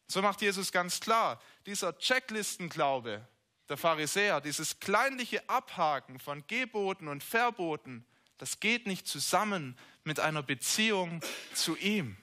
So 0.06 0.22
macht 0.22 0.42
Jesus 0.42 0.70
ganz 0.70 1.00
klar, 1.00 1.40
dieser 1.66 1.98
Checklistenglaube 1.98 3.26
der 3.68 3.76
Pharisäer, 3.76 4.40
dieses 4.40 4.78
kleinliche 4.78 5.48
Abhaken 5.48 6.18
von 6.18 6.46
Geboten 6.46 7.08
und 7.08 7.24
Verboten, 7.24 8.04
das 8.38 8.60
geht 8.60 8.86
nicht 8.86 9.06
zusammen 9.06 9.78
mit 10.02 10.20
einer 10.20 10.42
Beziehung 10.42 11.22
zu 11.54 11.76
ihm. 11.76 12.16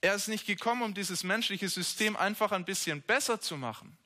Er 0.00 0.14
ist 0.14 0.28
nicht 0.28 0.46
gekommen, 0.46 0.82
um 0.82 0.94
dieses 0.94 1.24
menschliche 1.24 1.68
System 1.68 2.16
einfach 2.16 2.52
ein 2.52 2.64
bisschen 2.64 3.02
besser 3.02 3.40
zu 3.40 3.56
machen. 3.56 3.96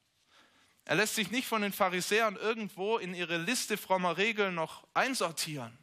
Er 0.85 0.97
lässt 0.97 1.17
sich 1.17 1.31
nicht 1.31 1.47
von 1.47 1.63
den 1.63 1.73
Pharisäern 1.73 2.37
irgendwo 2.37 2.99
in 2.99 3.15
ihre 3.15 3.37
Liste 3.37 3.77
frommer 3.77 4.17
Regeln 4.17 4.55
noch 4.55 4.87
einsortieren. 4.95 5.77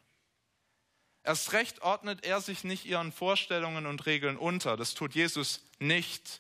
Erst 1.26 1.54
recht 1.54 1.82
ordnet 1.82 2.24
er 2.24 2.40
sich 2.40 2.64
nicht 2.64 2.86
ihren 2.86 3.12
Vorstellungen 3.12 3.88
und 3.88 4.06
Regeln 4.06 4.38
unter. 4.38 4.78
Das 4.78 4.94
tut 4.94 5.16
Jesus 5.16 5.66
nicht. 5.80 6.40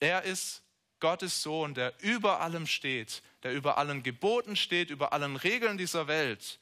Er 0.00 0.24
ist 0.24 0.62
Gottes 0.98 1.40
Sohn, 1.40 1.74
der 1.74 1.94
über 2.00 2.40
allem 2.40 2.66
steht, 2.66 3.22
der 3.44 3.52
über 3.52 3.78
allen 3.78 4.02
Geboten 4.02 4.56
steht, 4.56 4.90
über 4.90 5.12
allen 5.12 5.36
Regeln 5.36 5.78
dieser 5.78 6.08
Welt. 6.08 6.58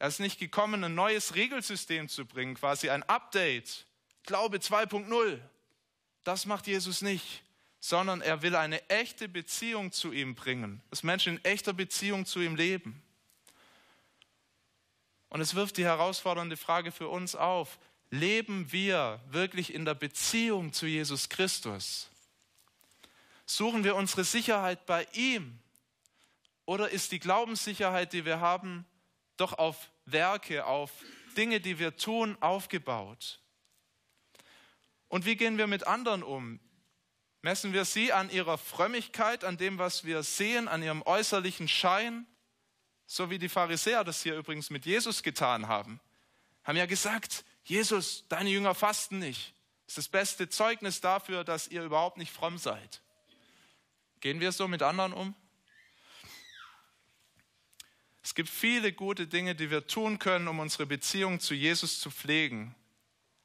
Er 0.00 0.08
ist 0.08 0.18
nicht 0.18 0.40
gekommen, 0.40 0.82
ein 0.82 0.96
neues 0.96 1.36
Regelsystem 1.36 2.08
zu 2.08 2.26
bringen, 2.26 2.56
quasi 2.56 2.90
ein 2.90 3.04
Update, 3.04 3.86
Glaube 4.24 4.58
2.0. 4.58 5.38
Das 6.24 6.44
macht 6.44 6.66
Jesus 6.66 7.02
nicht, 7.02 7.44
sondern 7.78 8.20
er 8.20 8.42
will 8.42 8.56
eine 8.56 8.84
echte 8.90 9.28
Beziehung 9.28 9.92
zu 9.92 10.10
ihm 10.10 10.34
bringen, 10.34 10.82
dass 10.90 11.04
Menschen 11.04 11.36
in 11.36 11.44
echter 11.44 11.72
Beziehung 11.72 12.26
zu 12.26 12.40
ihm 12.40 12.56
leben. 12.56 13.00
Und 15.28 15.40
es 15.40 15.54
wirft 15.54 15.76
die 15.76 15.84
herausfordernde 15.84 16.56
Frage 16.56 16.92
für 16.92 17.08
uns 17.08 17.34
auf, 17.34 17.78
leben 18.10 18.70
wir 18.72 19.20
wirklich 19.28 19.74
in 19.74 19.84
der 19.84 19.94
Beziehung 19.94 20.72
zu 20.72 20.86
Jesus 20.86 21.28
Christus? 21.28 22.08
Suchen 23.44 23.84
wir 23.84 23.96
unsere 23.96 24.24
Sicherheit 24.24 24.86
bei 24.86 25.06
ihm? 25.12 25.58
Oder 26.64 26.90
ist 26.90 27.12
die 27.12 27.20
Glaubenssicherheit, 27.20 28.12
die 28.12 28.24
wir 28.24 28.40
haben, 28.40 28.84
doch 29.36 29.52
auf 29.52 29.90
Werke, 30.04 30.66
auf 30.66 30.90
Dinge, 31.36 31.60
die 31.60 31.78
wir 31.78 31.96
tun, 31.96 32.36
aufgebaut? 32.40 33.40
Und 35.08 35.24
wie 35.24 35.36
gehen 35.36 35.58
wir 35.58 35.66
mit 35.66 35.86
anderen 35.86 36.22
um? 36.22 36.60
Messen 37.42 37.72
wir 37.72 37.84
sie 37.84 38.12
an 38.12 38.30
ihrer 38.30 38.58
Frömmigkeit, 38.58 39.44
an 39.44 39.56
dem, 39.56 39.78
was 39.78 40.04
wir 40.04 40.24
sehen, 40.24 40.66
an 40.66 40.82
ihrem 40.82 41.02
äußerlichen 41.02 41.68
Schein? 41.68 42.26
So 43.06 43.30
wie 43.30 43.38
die 43.38 43.48
Pharisäer 43.48 44.04
das 44.04 44.22
hier 44.22 44.36
übrigens 44.36 44.70
mit 44.70 44.84
Jesus 44.84 45.22
getan 45.22 45.68
haben. 45.68 46.00
Haben 46.64 46.76
ja 46.76 46.86
gesagt, 46.86 47.44
Jesus, 47.64 48.24
deine 48.28 48.50
Jünger 48.50 48.74
fasten 48.74 49.18
nicht. 49.18 49.54
Das 49.86 49.92
ist 49.92 49.98
das 49.98 50.08
beste 50.08 50.48
Zeugnis 50.48 51.00
dafür, 51.00 51.44
dass 51.44 51.68
ihr 51.68 51.84
überhaupt 51.84 52.16
nicht 52.16 52.32
fromm 52.32 52.58
seid. 52.58 53.00
Gehen 54.20 54.40
wir 54.40 54.50
so 54.50 54.66
mit 54.66 54.82
anderen 54.82 55.12
um? 55.12 55.34
Es 58.22 58.34
gibt 58.34 58.48
viele 58.48 58.92
gute 58.92 59.28
Dinge, 59.28 59.54
die 59.54 59.70
wir 59.70 59.86
tun 59.86 60.18
können, 60.18 60.48
um 60.48 60.58
unsere 60.58 60.84
Beziehung 60.84 61.38
zu 61.38 61.54
Jesus 61.54 62.00
zu 62.00 62.10
pflegen. 62.10 62.74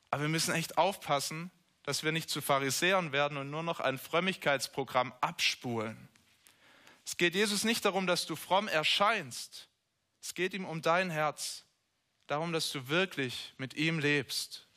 Aber 0.10 0.24
wir 0.24 0.30
müssen 0.30 0.56
echt 0.56 0.80
aufpassen, 0.80 1.52
dass 1.84 2.04
wir 2.04 2.12
nicht 2.12 2.32
zu 2.32 2.42
Pharisäern 2.42 3.12
werden 3.12 3.38
und 3.38 3.52
nur 3.52 3.62
noch 3.62 3.80
ein 3.80 4.00
Frömmigkeitsprogramm 4.00 5.14
abspulen. 5.22 6.10
Es 7.06 7.18
geht 7.18 7.36
Jesus 7.36 7.64
nicht 7.64 7.86
darum, 7.86 8.08
dass 8.08 8.26
du 8.26 8.36
fromm 8.36 8.68
erscheinst. 8.68 9.68
Es 10.22 10.34
geht 10.34 10.54
ihm 10.54 10.66
um 10.66 10.82
dein 10.82 11.10
Herz, 11.10 11.66
darum, 12.28 12.54
dass 12.54 12.72
du 12.72 12.88
wirklich 12.88 13.54
mit 13.58 13.74
ihm 13.74 14.00
lebst. 14.00 14.68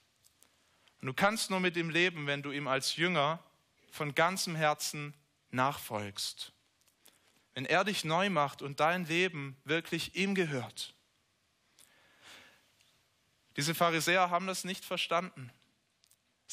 Und 1.00 1.06
du 1.08 1.14
kannst 1.14 1.50
nur 1.50 1.60
mit 1.60 1.76
ihm 1.76 1.90
leben, 1.90 2.26
wenn 2.26 2.42
du 2.42 2.50
ihm 2.50 2.66
als 2.66 2.96
Jünger 2.96 3.42
von 3.90 4.14
ganzem 4.14 4.56
Herzen 4.56 5.14
nachfolgst. 5.50 6.52
Wenn 7.52 7.66
er 7.66 7.84
dich 7.84 8.04
neu 8.04 8.30
macht 8.30 8.62
und 8.62 8.80
dein 8.80 9.04
Leben 9.04 9.56
wirklich 9.64 10.16
ihm 10.16 10.34
gehört. 10.34 10.94
Diese 13.56 13.74
Pharisäer 13.74 14.30
haben 14.30 14.46
das 14.46 14.64
nicht 14.64 14.84
verstanden. 14.84 15.52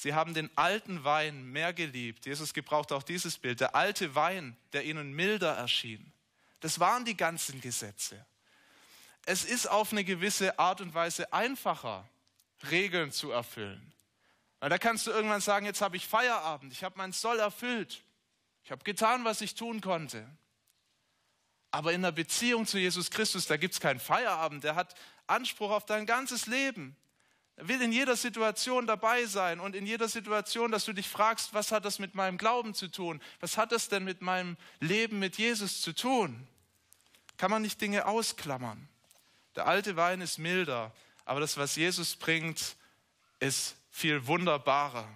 Sie 0.02 0.16
haben 0.16 0.34
den 0.34 0.50
alten 0.58 1.04
Wein 1.04 1.44
mehr 1.52 1.74
geliebt. 1.74 2.26
Jesus 2.26 2.56
gebraucht 2.56 2.92
auch 2.92 3.04
dieses 3.04 3.38
Bild. 3.38 3.60
Der 3.60 3.76
alte 3.76 4.16
Wein, 4.16 4.58
der 4.74 4.84
ihnen 4.84 5.14
milder 5.14 5.56
erschien. 5.56 6.12
Das 6.60 6.80
waren 6.80 7.06
die 7.06 7.16
ganzen 7.16 7.62
Gesetze. 7.62 8.26
Es 9.28 9.46
ist 9.46 9.68
auf 9.68 9.92
eine 9.92 10.04
gewisse 10.04 10.58
Art 10.58 10.82
und 10.82 10.96
Weise 10.96 11.32
einfacher, 11.32 12.10
Regeln 12.72 13.12
zu 13.12 13.30
erfüllen. 13.30 13.94
Weil 14.60 14.72
da 14.72 14.80
kannst 14.80 15.06
du 15.06 15.12
irgendwann 15.12 15.40
sagen, 15.40 15.68
jetzt 15.68 15.82
habe 15.82 15.98
ich 15.98 16.08
Feierabend, 16.08 16.74
ich 16.74 16.84
habe 16.84 16.98
mein 16.98 17.12
Soll 17.12 17.38
erfüllt, 17.38 18.04
ich 18.64 18.72
habe 18.72 18.84
getan, 18.84 19.24
was 19.24 19.42
ich 19.42 19.54
tun 19.54 19.82
konnte. 19.82 20.28
Aber 21.70 21.94
in 21.94 22.02
der 22.02 22.12
Beziehung 22.12 22.66
zu 22.66 22.80
Jesus 22.80 23.12
Christus, 23.12 23.46
da 23.46 23.56
gibt 23.56 23.76
es 23.76 23.80
keinen 23.80 24.00
Feierabend, 24.00 24.64
der 24.64 24.74
hat 24.74 24.96
Anspruch 25.28 25.70
auf 25.70 25.86
dein 25.86 26.08
ganzes 26.08 26.48
Leben. 26.48 26.96
Er 27.58 27.68
will 27.68 27.82
in 27.82 27.92
jeder 27.92 28.16
Situation 28.16 28.88
dabei 28.88 29.26
sein 29.26 29.60
und 29.60 29.76
in 29.76 29.86
jeder 29.86 30.08
Situation, 30.08 30.72
dass 30.72 30.86
du 30.86 30.94
dich 30.94 31.08
fragst, 31.08 31.54
was 31.54 31.72
hat 31.72 31.86
das 31.86 32.00
mit 32.00 32.16
meinem 32.16 32.38
Glauben 32.38 32.74
zu 32.74 32.88
tun? 32.88 33.22
Was 33.40 33.58
hat 33.58 33.72
das 33.72 33.90
denn 33.90 34.04
mit 34.04 34.22
meinem 34.22 34.58
Leben 34.80 35.20
mit 35.20 35.38
Jesus 35.38 35.82
zu 35.82 35.94
tun? 35.94 36.48
Kann 37.38 37.52
man 37.52 37.62
nicht 37.62 37.82
Dinge 37.82 38.06
ausklammern? 38.06 38.88
Der 39.56 39.68
alte 39.68 39.96
Wein 39.96 40.22
ist 40.22 40.38
milder, 40.38 40.94
aber 41.26 41.40
das, 41.40 41.58
was 41.58 41.76
Jesus 41.76 42.16
bringt, 42.16 42.78
ist 43.40 43.76
viel 43.90 44.28
wunderbarer. 44.28 45.08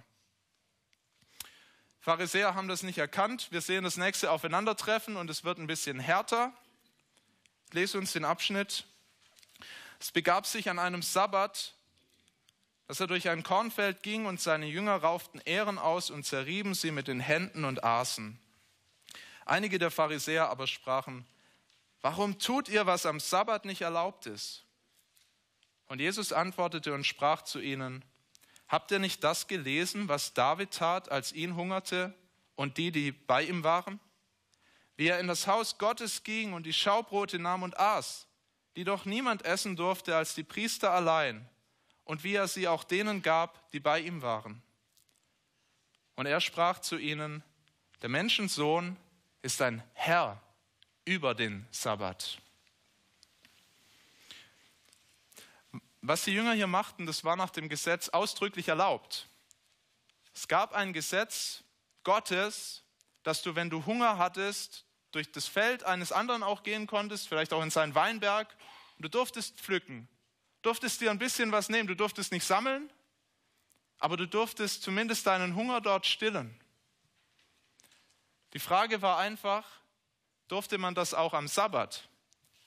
Pharisäer 2.00 2.54
haben 2.54 2.68
das 2.68 2.82
nicht 2.82 2.98
erkannt. 2.98 3.48
Wir 3.50 3.60
sehen 3.60 3.82
das 3.82 3.96
nächste 3.96 4.30
Aufeinandertreffen 4.30 5.16
und 5.16 5.28
es 5.30 5.42
wird 5.42 5.58
ein 5.58 5.66
bisschen 5.66 5.98
härter. 5.98 6.52
Ich 7.68 7.74
lese 7.74 7.98
uns 7.98 8.12
den 8.12 8.24
Abschnitt. 8.24 8.84
Es 9.98 10.12
begab 10.12 10.46
sich 10.46 10.70
an 10.70 10.78
einem 10.78 11.02
Sabbat, 11.02 11.74
dass 12.86 13.00
er 13.00 13.06
durch 13.08 13.28
ein 13.28 13.42
Kornfeld 13.42 14.02
ging 14.02 14.26
und 14.26 14.40
seine 14.40 14.66
Jünger 14.66 14.96
rauften 14.96 15.40
Ähren 15.44 15.78
aus 15.78 16.10
und 16.10 16.24
zerrieben 16.24 16.74
sie 16.74 16.92
mit 16.92 17.08
den 17.08 17.20
Händen 17.20 17.64
und 17.64 17.82
aßen. 17.82 18.38
Einige 19.44 19.78
der 19.78 19.90
Pharisäer 19.90 20.48
aber 20.48 20.66
sprachen, 20.66 21.26
warum 22.00 22.38
tut 22.38 22.68
ihr, 22.68 22.86
was 22.86 23.06
am 23.06 23.18
Sabbat 23.18 23.64
nicht 23.64 23.82
erlaubt 23.82 24.26
ist? 24.26 24.64
Und 25.88 26.00
Jesus 26.00 26.32
antwortete 26.32 26.92
und 26.94 27.04
sprach 27.04 27.42
zu 27.42 27.60
ihnen, 27.60 28.04
habt 28.68 28.90
ihr 28.90 28.98
nicht 28.98 29.22
das 29.22 29.46
gelesen, 29.46 30.08
was 30.08 30.34
David 30.34 30.72
tat, 30.72 31.10
als 31.10 31.32
ihn 31.32 31.56
hungerte 31.56 32.14
und 32.54 32.76
die, 32.76 32.90
die 32.90 33.12
bei 33.12 33.42
ihm 33.42 33.64
waren? 33.64 34.00
Wie 34.96 35.08
er 35.08 35.20
in 35.20 35.28
das 35.28 35.46
Haus 35.46 35.78
Gottes 35.78 36.22
ging 36.24 36.52
und 36.52 36.64
die 36.64 36.72
Schaubrote 36.72 37.38
nahm 37.38 37.62
und 37.62 37.78
aß, 37.78 38.26
die 38.76 38.84
doch 38.84 39.04
niemand 39.04 39.44
essen 39.44 39.76
durfte 39.76 40.16
als 40.16 40.34
die 40.34 40.44
Priester 40.44 40.92
allein 40.92 41.48
und 42.06 42.24
wie 42.24 42.34
er 42.34 42.48
sie 42.48 42.66
auch 42.68 42.84
denen 42.84 43.20
gab, 43.20 43.70
die 43.72 43.80
bei 43.80 44.00
ihm 44.00 44.22
waren. 44.22 44.62
Und 46.14 46.24
er 46.24 46.40
sprach 46.40 46.78
zu 46.78 46.96
ihnen, 46.96 47.42
der 48.00 48.08
Menschensohn 48.08 48.96
ist 49.42 49.60
ein 49.60 49.82
Herr 49.92 50.40
über 51.04 51.34
den 51.34 51.66
Sabbat. 51.70 52.38
Was 56.00 56.24
die 56.24 56.32
Jünger 56.32 56.52
hier 56.52 56.68
machten, 56.68 57.04
das 57.04 57.24
war 57.24 57.36
nach 57.36 57.50
dem 57.50 57.68
Gesetz 57.68 58.08
ausdrücklich 58.08 58.68
erlaubt. 58.68 59.26
Es 60.32 60.46
gab 60.46 60.72
ein 60.72 60.92
Gesetz 60.92 61.64
Gottes, 62.04 62.84
dass 63.24 63.42
du, 63.42 63.56
wenn 63.56 63.68
du 63.68 63.84
Hunger 63.84 64.16
hattest, 64.16 64.84
durch 65.10 65.32
das 65.32 65.46
Feld 65.48 65.82
eines 65.82 66.12
anderen 66.12 66.44
auch 66.44 66.62
gehen 66.62 66.86
konntest, 66.86 67.26
vielleicht 67.26 67.52
auch 67.52 67.62
in 67.62 67.70
seinen 67.70 67.96
Weinberg, 67.96 68.54
und 68.96 69.02
du 69.04 69.08
durftest 69.08 69.60
pflücken 69.60 70.08
durftest 70.66 71.00
dir 71.00 71.10
ein 71.10 71.18
bisschen 71.18 71.52
was 71.52 71.68
nehmen. 71.68 71.86
Du 71.86 71.94
durftest 71.94 72.32
nicht 72.32 72.44
sammeln, 72.44 72.90
aber 73.98 74.16
du 74.16 74.26
durftest 74.26 74.82
zumindest 74.82 75.26
deinen 75.26 75.54
Hunger 75.54 75.80
dort 75.80 76.06
stillen. 76.06 76.60
Die 78.52 78.58
Frage 78.58 79.00
war 79.00 79.18
einfach, 79.18 79.64
durfte 80.48 80.78
man 80.78 80.94
das 80.94 81.14
auch 81.14 81.34
am 81.34 81.46
Sabbat, 81.46 82.08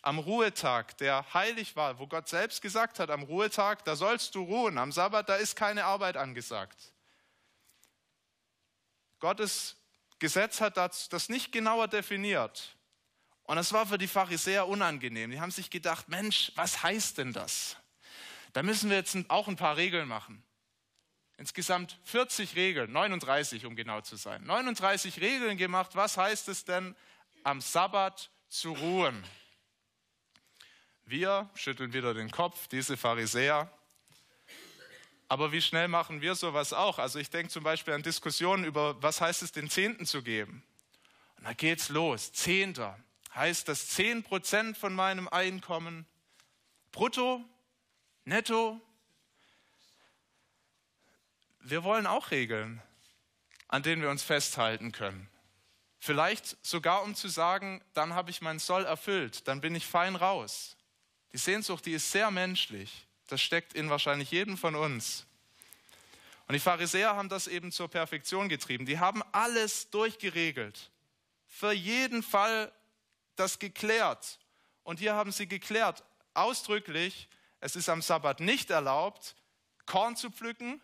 am 0.01 0.17
Ruhetag, 0.17 0.97
der 0.97 1.33
heilig 1.33 1.75
war, 1.75 1.99
wo 1.99 2.07
Gott 2.07 2.29
selbst 2.29 2.61
gesagt 2.61 2.99
hat, 2.99 3.09
am 3.09 3.23
Ruhetag, 3.23 3.83
da 3.83 3.97
sollst 3.97 4.33
du 4.33 4.43
ruhen, 4.43 4.77
am 4.77 4.93
Sabbat, 4.93 5.27
da 5.27 5.35
ist 5.35 5.57
keine 5.57 5.83
Arbeit 5.83 6.15
angesagt. 6.15 6.93
Gottes 9.19 9.75
Gesetz 10.19 10.61
hat 10.61 10.77
das 10.77 11.27
nicht 11.27 11.51
genauer 11.51 11.89
definiert. 11.89 12.77
Und 13.43 13.57
das 13.57 13.73
war 13.73 13.85
für 13.87 13.97
die 13.97 14.07
Pharisäer 14.07 14.67
unangenehm. 14.67 15.31
Die 15.31 15.41
haben 15.41 15.51
sich 15.51 15.69
gedacht, 15.69 16.07
Mensch, 16.07 16.51
was 16.55 16.83
heißt 16.83 17.17
denn 17.17 17.33
das? 17.33 17.75
Da 18.53 18.63
müssen 18.63 18.89
wir 18.89 18.97
jetzt 18.97 19.17
auch 19.29 19.47
ein 19.47 19.55
paar 19.55 19.77
Regeln 19.77 20.07
machen. 20.07 20.43
Insgesamt 21.37 21.97
40 22.03 22.55
Regeln, 22.55 22.91
39 22.91 23.65
um 23.65 23.75
genau 23.75 24.01
zu 24.01 24.15
sein. 24.17 24.43
39 24.43 25.21
Regeln 25.21 25.57
gemacht. 25.57 25.91
Was 25.95 26.17
heißt 26.17 26.49
es 26.49 26.65
denn, 26.65 26.95
am 27.43 27.61
Sabbat 27.61 28.29
zu 28.49 28.73
ruhen? 28.73 29.23
Wir 31.05 31.49
schütteln 31.55 31.93
wieder 31.93 32.13
den 32.13 32.29
Kopf, 32.29 32.67
diese 32.67 32.97
Pharisäer. 32.97 33.71
Aber 35.29 35.51
wie 35.51 35.61
schnell 35.61 35.87
machen 35.87 36.21
wir 36.21 36.35
sowas 36.35 36.73
auch? 36.73 36.99
Also 36.99 37.19
ich 37.19 37.29
denke 37.29 37.51
zum 37.51 37.63
Beispiel 37.63 37.93
an 37.93 38.03
Diskussionen 38.03 38.65
über, 38.65 39.01
was 39.01 39.21
heißt 39.21 39.43
es, 39.43 39.51
den 39.51 39.69
Zehnten 39.69 40.05
zu 40.05 40.23
geben? 40.23 40.63
Und 41.37 41.45
da 41.45 41.53
geht's 41.53 41.89
los. 41.89 42.33
Zehnter 42.33 42.99
heißt 43.33 43.67
das 43.67 43.87
10 43.89 44.23
Prozent 44.23 44.77
von 44.77 44.93
meinem 44.93 45.27
Einkommen 45.27 46.05
brutto, 46.91 47.45
netto, 48.29 48.79
wir 51.59 51.83
wollen 51.83 52.07
auch 52.07 52.31
Regeln, 52.31 52.81
an 53.67 53.83
denen 53.83 54.01
wir 54.01 54.09
uns 54.09 54.23
festhalten 54.23 54.91
können. 54.91 55.29
Vielleicht 55.99 56.57
sogar, 56.65 57.03
um 57.03 57.13
zu 57.13 57.27
sagen, 57.27 57.83
dann 57.93 58.13
habe 58.13 58.31
ich 58.31 58.41
meinen 58.41 58.59
Soll 58.59 58.85
erfüllt, 58.85 59.47
dann 59.47 59.59
bin 59.59 59.75
ich 59.75 59.85
fein 59.85 60.15
raus. 60.15 60.77
Die 61.33 61.37
Sehnsucht, 61.37 61.85
die 61.85 61.93
ist 61.93 62.11
sehr 62.11 62.31
menschlich. 62.31 63.05
Das 63.27 63.41
steckt 63.41 63.73
in 63.73 63.89
wahrscheinlich 63.89 64.31
jedem 64.31 64.57
von 64.57 64.75
uns. 64.75 65.25
Und 66.47 66.53
die 66.53 66.59
Pharisäer 66.59 67.15
haben 67.15 67.29
das 67.29 67.47
eben 67.47 67.71
zur 67.71 67.89
Perfektion 67.89 68.49
getrieben. 68.49 68.85
Die 68.85 68.97
haben 68.97 69.21
alles 69.31 69.89
durchgeregelt. 69.91 70.89
Für 71.45 71.71
jeden 71.71 72.23
Fall 72.23 72.71
das 73.35 73.59
geklärt. 73.59 74.39
Und 74.83 74.99
hier 74.99 75.13
haben 75.13 75.31
sie 75.31 75.47
geklärt, 75.47 76.03
ausdrücklich, 76.33 77.27
es 77.59 77.75
ist 77.75 77.89
am 77.89 78.01
Sabbat 78.01 78.39
nicht 78.39 78.69
erlaubt, 78.69 79.35
Korn 79.85 80.15
zu 80.15 80.31
pflücken 80.31 80.81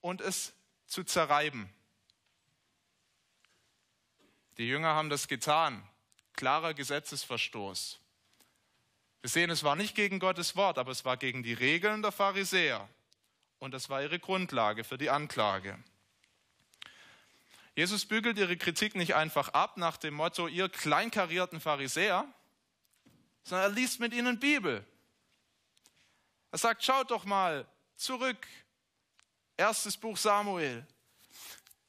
und 0.00 0.20
es 0.20 0.52
zu 0.86 1.04
zerreiben. 1.04 1.72
Die 4.58 4.66
Jünger 4.66 4.94
haben 4.94 5.10
das 5.10 5.28
getan. 5.28 5.82
Klarer 6.34 6.74
Gesetzesverstoß. 6.74 8.00
Wir 9.20 9.30
sehen, 9.30 9.50
es 9.50 9.62
war 9.62 9.76
nicht 9.76 9.94
gegen 9.94 10.18
Gottes 10.18 10.56
Wort, 10.56 10.78
aber 10.78 10.90
es 10.90 11.04
war 11.04 11.16
gegen 11.16 11.42
die 11.42 11.52
Regeln 11.52 12.02
der 12.02 12.10
Pharisäer. 12.10 12.88
Und 13.58 13.72
das 13.72 13.88
war 13.88 14.02
ihre 14.02 14.18
Grundlage 14.18 14.82
für 14.82 14.98
die 14.98 15.10
Anklage. 15.10 15.78
Jesus 17.74 18.04
bügelt 18.04 18.36
ihre 18.36 18.56
Kritik 18.56 18.96
nicht 18.96 19.14
einfach 19.14 19.50
ab 19.50 19.76
nach 19.76 19.96
dem 19.96 20.14
Motto, 20.14 20.48
ihr 20.48 20.68
kleinkarierten 20.68 21.60
Pharisäer, 21.60 22.26
sondern 23.44 23.70
er 23.70 23.74
liest 23.74 24.00
mit 24.00 24.12
ihnen 24.12 24.38
Bibel. 24.40 24.84
Er 26.52 26.58
sagt, 26.58 26.84
schaut 26.84 27.10
doch 27.10 27.24
mal 27.24 27.66
zurück 27.96 28.46
Erstes 29.56 29.96
Buch 29.96 30.16
Samuel. 30.18 30.86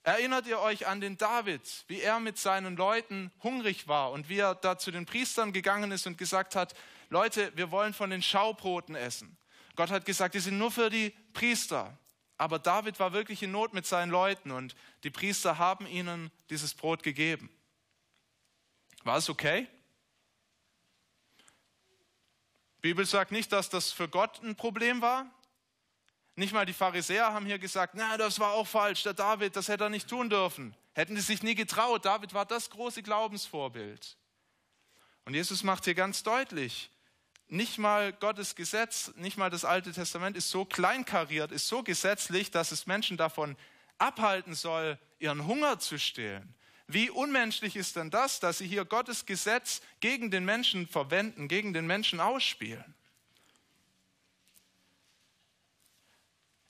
Erinnert 0.04 0.48
ihr 0.48 0.60
euch 0.60 0.88
an 0.88 1.02
den 1.02 1.18
David, 1.18 1.86
wie 1.88 2.00
er 2.00 2.20
mit 2.20 2.38
seinen 2.38 2.78
Leuten 2.78 3.32
hungrig 3.42 3.88
war 3.88 4.12
und 4.12 4.30
wie 4.30 4.40
er 4.40 4.56
da 4.56 4.78
zu 4.78 4.92
den 4.92 5.06
Priestern 5.06 5.52
gegangen 5.54 5.92
ist 5.92 6.08
und 6.08 6.18
gesagt 6.18 6.56
hat, 6.56 6.76
Leute, 7.10 7.52
wir 7.56 7.72
wollen 7.72 7.94
von 7.94 8.10
den 8.10 8.22
Schaubroten 8.22 8.96
essen. 8.96 9.38
Gott 9.76 9.92
hat 9.92 10.06
gesagt, 10.06 10.36
die 10.36 10.40
sind 10.40 10.58
nur 10.58 10.72
für 10.72 10.90
die 10.90 11.10
Priester. 11.34 11.98
Aber 12.38 12.58
David 12.58 13.00
war 13.00 13.12
wirklich 13.12 13.44
in 13.44 13.52
Not 13.52 13.74
mit 13.74 13.86
seinen 13.86 14.12
Leuten 14.12 14.52
und 14.52 14.76
die 15.04 15.10
Priester 15.10 15.58
haben 15.58 15.88
ihnen 15.88 16.32
dieses 16.50 16.74
Brot 16.74 17.04
gegeben. 17.04 17.50
War 19.04 19.18
es 19.18 19.30
okay? 19.30 19.68
Die 22.84 22.90
Bibel 22.90 23.06
sagt 23.06 23.32
nicht, 23.32 23.54
dass 23.54 23.70
das 23.70 23.94
für 23.94 24.10
Gott 24.10 24.44
ein 24.44 24.58
Problem 24.58 25.02
war, 25.02 25.26
nicht 26.36 26.52
mal 26.52 26.66
die 26.66 26.74
Pharisäer 26.74 27.32
haben 27.32 27.46
hier 27.46 27.60
gesagt, 27.60 27.94
na, 27.96 28.18
das 28.18 28.40
war 28.40 28.52
auch 28.54 28.68
falsch, 28.68 29.04
der 29.04 29.14
David, 29.14 29.56
das 29.56 29.68
hätte 29.68 29.86
er 29.86 29.90
nicht 29.90 30.10
tun 30.10 30.30
dürfen. 30.30 30.76
Hätten 30.94 31.16
die 31.16 31.22
sich 31.22 31.44
nie 31.44 31.56
getraut. 31.56 32.06
David 32.06 32.34
war 32.34 32.46
das 32.46 32.70
große 32.72 33.04
Glaubensvorbild. 33.04 34.18
Und 35.26 35.34
Jesus 35.36 35.64
macht 35.64 35.86
hier 35.86 35.94
ganz 35.94 36.24
deutlich, 36.24 36.90
nicht 37.48 37.78
mal 37.78 38.12
Gottes 38.14 38.56
Gesetz, 38.56 39.14
nicht 39.16 39.38
mal 39.38 39.50
das 39.50 39.64
Alte 39.64 39.92
Testament 39.92 40.36
ist 40.36 40.50
so 40.50 40.66
kleinkariert, 40.66 41.52
ist 41.52 41.68
so 41.68 41.84
gesetzlich, 41.84 42.52
dass 42.52 42.72
es 42.72 42.88
Menschen 42.88 43.16
davon 43.16 43.56
abhalten 44.00 44.56
soll, 44.56 44.98
ihren 45.20 45.46
Hunger 45.46 45.80
zu 45.80 46.00
stillen. 46.00 46.54
Wie 46.94 47.10
unmenschlich 47.10 47.76
ist 47.76 47.96
denn 47.96 48.12
das, 48.12 48.40
dass 48.40 48.60
sie 48.60 48.68
hier 48.68 48.86
Gottes 48.86 49.26
Gesetz 49.26 49.82
gegen 50.00 50.30
den 50.30 50.46
Menschen 50.46 50.88
verwenden, 50.88 51.48
gegen 51.48 51.74
den 51.74 51.88
Menschen 51.88 52.20
ausspielen? 52.20 52.94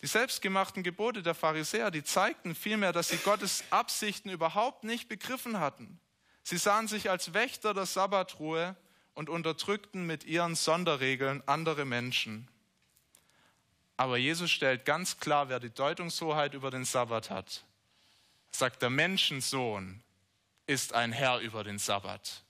Die 0.01 0.07
selbstgemachten 0.07 0.81
Gebote 0.81 1.23
der 1.23 1.35
Pharisäer, 1.35 1.91
die 1.91 2.05
zeigten 2.05 2.55
vielmehr, 2.55 2.93
dass 2.93 3.09
sie 3.09 3.17
Gottes 3.17 3.65
Absichten 3.69 4.29
überhaupt 4.29 4.85
nicht 4.85 5.09
begriffen 5.09 5.59
hatten. 5.59 5.99
Sie 6.41 6.57
sahen 6.57 6.87
sich 6.87 7.09
als 7.09 7.33
Wächter 7.33 7.73
der 7.73 7.85
Sabbatruhe 7.85 8.77
und 9.13 9.29
unterdrückten 9.29 10.05
mit 10.05 10.23
ihren 10.23 10.55
Sonderregeln 10.55 11.43
andere 11.47 11.83
Menschen. 11.83 12.47
Aber 13.97 14.15
Jesus 14.15 14.51
stellt 14.51 14.85
ganz 14.85 15.19
klar, 15.19 15.49
wer 15.49 15.59
die 15.59 15.69
Deutungshoheit 15.69 16.53
über 16.53 16.71
den 16.71 16.85
Sabbat 16.85 17.29
hat. 17.29 17.65
Sagt, 18.51 18.81
der 18.81 18.89
Menschensohn 18.89 20.01
ist 20.65 20.93
ein 20.93 21.11
Herr 21.11 21.39
über 21.39 21.63
den 21.63 21.77
Sabbat. 21.77 22.43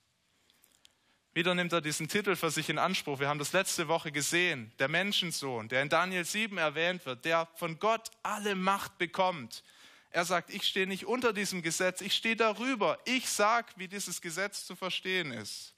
Wieder 1.33 1.55
nimmt 1.55 1.73
er 1.73 1.81
diesen 1.81 2.07
Titel 2.07 2.35
für 2.35 2.51
sich 2.51 2.69
in 2.69 2.77
Anspruch. 2.77 3.19
Wir 3.19 3.27
haben 3.27 3.39
das 3.39 3.53
letzte 3.53 3.87
Woche 3.87 4.11
gesehen. 4.11 4.71
Der 4.77 4.87
Menschensohn, 4.87 5.67
der 5.67 5.81
in 5.81 5.89
Daniel 5.89 6.25
7 6.25 6.59
erwähnt 6.59 7.05
wird, 7.07 7.25
der 7.25 7.47
von 7.55 7.79
Gott 7.79 8.11
alle 8.21 8.53
Macht 8.53 8.99
bekommt. 8.99 9.63
Er 10.11 10.25
sagt, 10.25 10.51
ich 10.51 10.63
stehe 10.63 10.85
nicht 10.85 11.07
unter 11.07 11.33
diesem 11.33 11.63
Gesetz, 11.63 12.01
ich 12.01 12.13
stehe 12.13 12.35
darüber. 12.35 12.99
Ich 13.05 13.27
sage, 13.27 13.73
wie 13.77 13.87
dieses 13.87 14.21
Gesetz 14.21 14.63
zu 14.67 14.75
verstehen 14.75 15.31
ist. 15.31 15.73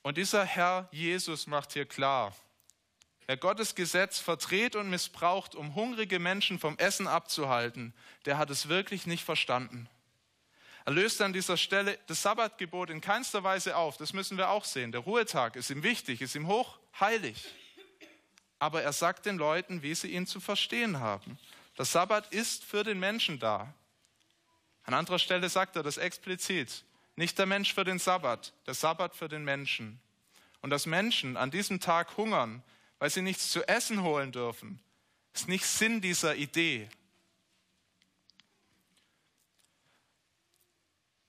Und 0.00 0.16
dieser 0.16 0.44
Herr 0.46 0.88
Jesus 0.92 1.46
macht 1.46 1.74
hier 1.74 1.84
klar, 1.84 2.34
wer 3.26 3.36
Gottes 3.36 3.74
Gesetz 3.74 4.18
verdreht 4.18 4.76
und 4.76 4.90
missbraucht, 4.90 5.54
um 5.54 5.74
hungrige 5.74 6.18
Menschen 6.18 6.58
vom 6.58 6.78
Essen 6.78 7.06
abzuhalten, 7.06 7.94
der 8.24 8.38
hat 8.38 8.50
es 8.50 8.68
wirklich 8.68 9.06
nicht 9.06 9.24
verstanden. 9.24 9.88
Er 10.86 10.92
löst 10.92 11.20
an 11.20 11.32
dieser 11.32 11.56
Stelle 11.56 11.98
das 12.06 12.22
Sabbatgebot 12.22 12.90
in 12.90 13.00
keinster 13.00 13.42
Weise 13.42 13.76
auf. 13.76 13.96
Das 13.96 14.12
müssen 14.12 14.38
wir 14.38 14.50
auch 14.50 14.64
sehen. 14.64 14.92
Der 14.92 15.00
Ruhetag 15.00 15.56
ist 15.56 15.68
ihm 15.70 15.82
wichtig, 15.82 16.20
ist 16.20 16.36
ihm 16.36 16.46
hochheilig. 16.46 17.44
Aber 18.60 18.82
er 18.82 18.92
sagt 18.92 19.26
den 19.26 19.36
Leuten, 19.36 19.82
wie 19.82 19.96
sie 19.96 20.12
ihn 20.12 20.28
zu 20.28 20.38
verstehen 20.38 21.00
haben. 21.00 21.38
Der 21.76 21.84
Sabbat 21.84 22.32
ist 22.32 22.62
für 22.62 22.84
den 22.84 23.00
Menschen 23.00 23.40
da. 23.40 23.74
An 24.84 24.94
anderer 24.94 25.18
Stelle 25.18 25.48
sagt 25.48 25.74
er 25.74 25.82
das 25.82 25.98
explizit. 25.98 26.84
Nicht 27.16 27.36
der 27.38 27.46
Mensch 27.46 27.74
für 27.74 27.84
den 27.84 27.98
Sabbat, 27.98 28.52
der 28.66 28.74
Sabbat 28.74 29.16
für 29.16 29.28
den 29.28 29.42
Menschen. 29.42 30.00
Und 30.60 30.70
dass 30.70 30.86
Menschen 30.86 31.36
an 31.36 31.50
diesem 31.50 31.80
Tag 31.80 32.16
hungern, 32.16 32.62
weil 32.98 33.10
sie 33.10 33.22
nichts 33.22 33.50
zu 33.50 33.66
essen 33.68 34.02
holen 34.02 34.32
dürfen, 34.32 34.80
ist 35.34 35.48
nicht 35.48 35.66
Sinn 35.66 36.00
dieser 36.00 36.34
Idee. 36.36 36.88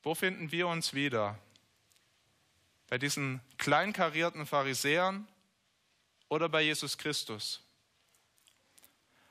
Wo 0.02 0.16
finden 0.16 0.52
wir 0.52 0.68
uns 0.68 0.94
wieder? 0.94 1.38
Bei 2.88 2.98
diesen 2.98 3.42
kleinkarierten 3.58 4.46
Pharisäern 4.46 5.28
oder 6.30 6.48
bei 6.48 6.62
Jesus 6.62 6.98
Christus? 6.98 7.62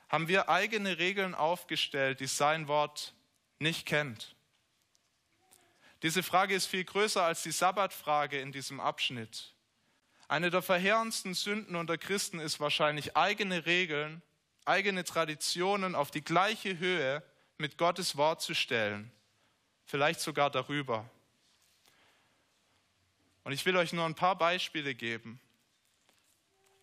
Haben 0.08 0.28
wir 0.28 0.50
eigene 0.50 0.98
Regeln 0.98 1.34
aufgestellt, 1.34 2.20
die 2.20 2.26
sein 2.26 2.68
Wort 2.68 3.14
nicht 3.58 3.86
kennt? 3.86 4.36
Diese 6.02 6.22
Frage 6.22 6.54
ist 6.54 6.66
viel 6.66 6.84
größer 6.84 7.22
als 7.22 7.42
die 7.42 7.50
Sabbatfrage 7.50 8.38
in 8.38 8.52
diesem 8.52 8.78
Abschnitt. 8.78 9.55
Eine 10.28 10.50
der 10.50 10.62
verheerendsten 10.62 11.34
Sünden 11.34 11.76
unter 11.76 11.98
Christen 11.98 12.40
ist 12.40 12.60
wahrscheinlich 12.60 13.16
eigene 13.16 13.66
Regeln, 13.66 14.22
eigene 14.64 15.04
Traditionen 15.04 15.94
auf 15.94 16.10
die 16.10 16.22
gleiche 16.22 16.78
Höhe 16.78 17.22
mit 17.58 17.78
Gottes 17.78 18.16
Wort 18.16 18.42
zu 18.42 18.54
stellen 18.54 19.12
vielleicht 19.86 20.20
sogar 20.20 20.50
darüber. 20.50 21.08
Und 23.44 23.52
ich 23.52 23.64
will 23.64 23.76
euch 23.76 23.92
nur 23.92 24.04
ein 24.04 24.14
paar 24.14 24.36
Beispiele 24.36 24.94
geben. 24.94 25.40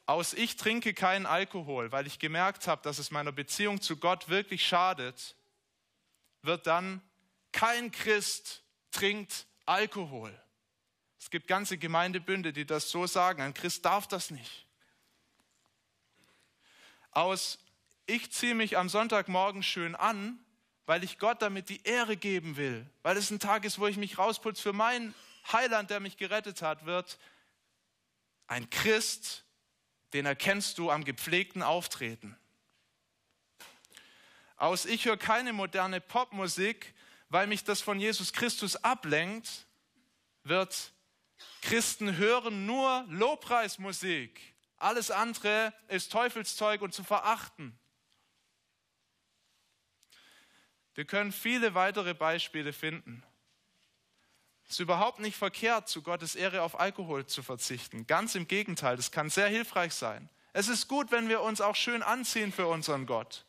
Aus 0.05 0.33
ich 0.33 0.55
trinke 0.55 0.93
keinen 0.93 1.25
Alkohol, 1.25 1.91
weil 1.91 2.07
ich 2.07 2.19
gemerkt 2.19 2.67
habe, 2.67 2.81
dass 2.81 2.97
es 2.97 3.11
meiner 3.11 3.31
Beziehung 3.31 3.81
zu 3.81 3.97
Gott 3.97 4.29
wirklich 4.29 4.65
schadet, 4.65 5.35
wird 6.41 6.67
dann 6.67 7.01
kein 7.51 7.91
Christ 7.91 8.63
trinkt 8.91 9.45
Alkohol. 9.65 10.37
Es 11.23 11.29
gibt 11.29 11.47
ganze 11.47 11.77
Gemeindebünde, 11.77 12.51
die 12.51 12.65
das 12.65 12.89
so 12.89 13.07
sagen. 13.07 13.41
Ein 13.41 13.53
Christ 13.53 13.85
darf 13.85 14.07
das 14.09 14.29
nicht. 14.29 14.67
Aus 17.11 17.59
ich 18.05 18.29
ziehe 18.33 18.53
mich 18.53 18.77
am 18.77 18.89
Sonntagmorgen 18.89 19.63
schön 19.63 19.95
an, 19.95 20.37
weil 20.85 21.01
ich 21.01 21.19
Gott 21.19 21.41
damit 21.41 21.69
die 21.69 21.81
Ehre 21.83 22.17
geben 22.17 22.57
will, 22.57 22.85
weil 23.03 23.15
es 23.15 23.31
ein 23.31 23.39
Tag 23.39 23.63
ist, 23.63 23.79
wo 23.79 23.87
ich 23.87 23.95
mich 23.95 24.17
rausputze 24.17 24.61
für 24.61 24.73
meinen 24.73 25.15
Heiland, 25.49 25.91
der 25.91 26.01
mich 26.01 26.17
gerettet 26.17 26.61
hat, 26.61 26.85
wird 26.85 27.17
ein 28.47 28.69
Christ, 28.69 29.45
den 30.11 30.25
erkennst 30.25 30.77
du 30.77 30.91
am 30.91 31.05
gepflegten 31.05 31.63
Auftreten. 31.63 32.37
Aus 34.57 34.83
ich 34.83 35.05
höre 35.05 35.15
keine 35.15 35.53
moderne 35.53 36.01
Popmusik, 36.01 36.93
weil 37.29 37.47
mich 37.47 37.63
das 37.63 37.79
von 37.79 37.97
Jesus 37.97 38.33
Christus 38.33 38.75
ablenkt, 38.75 39.65
wird 40.43 40.92
Christen 41.61 42.17
hören 42.17 42.65
nur 42.65 43.05
Lobpreismusik. 43.09 44.41
Alles 44.77 45.11
andere 45.11 45.73
ist 45.87 46.11
Teufelszeug 46.11 46.81
und 46.81 46.93
zu 46.93 47.03
verachten. 47.03 47.77
Wir 50.95 51.05
können 51.05 51.31
viele 51.31 51.73
weitere 51.73 52.13
Beispiele 52.13 52.73
finden. 52.73 53.23
Es 54.65 54.71
ist 54.71 54.79
überhaupt 54.79 55.19
nicht 55.19 55.37
verkehrt, 55.37 55.87
zu 55.87 56.01
Gottes 56.01 56.35
Ehre 56.35 56.61
auf 56.61 56.79
Alkohol 56.79 57.25
zu 57.25 57.43
verzichten. 57.43 58.07
Ganz 58.07 58.35
im 58.35 58.47
Gegenteil, 58.47 58.95
das 58.95 59.11
kann 59.11 59.29
sehr 59.29 59.47
hilfreich 59.47 59.93
sein. 59.93 60.29
Es 60.51 60.67
ist 60.67 60.87
gut, 60.87 61.11
wenn 61.11 61.29
wir 61.29 61.41
uns 61.41 61.61
auch 61.61 61.75
schön 61.75 62.03
anziehen 62.03 62.51
für 62.51 62.67
unseren 62.67 63.05
Gott. 63.05 63.45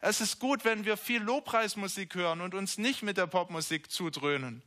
Es 0.00 0.20
ist 0.20 0.38
gut, 0.38 0.64
wenn 0.64 0.84
wir 0.84 0.96
viel 0.96 1.22
Lobpreismusik 1.22 2.14
hören 2.14 2.40
und 2.40 2.54
uns 2.54 2.78
nicht 2.78 3.02
mit 3.02 3.16
der 3.16 3.26
Popmusik 3.26 3.90
zudröhnen. 3.90 4.62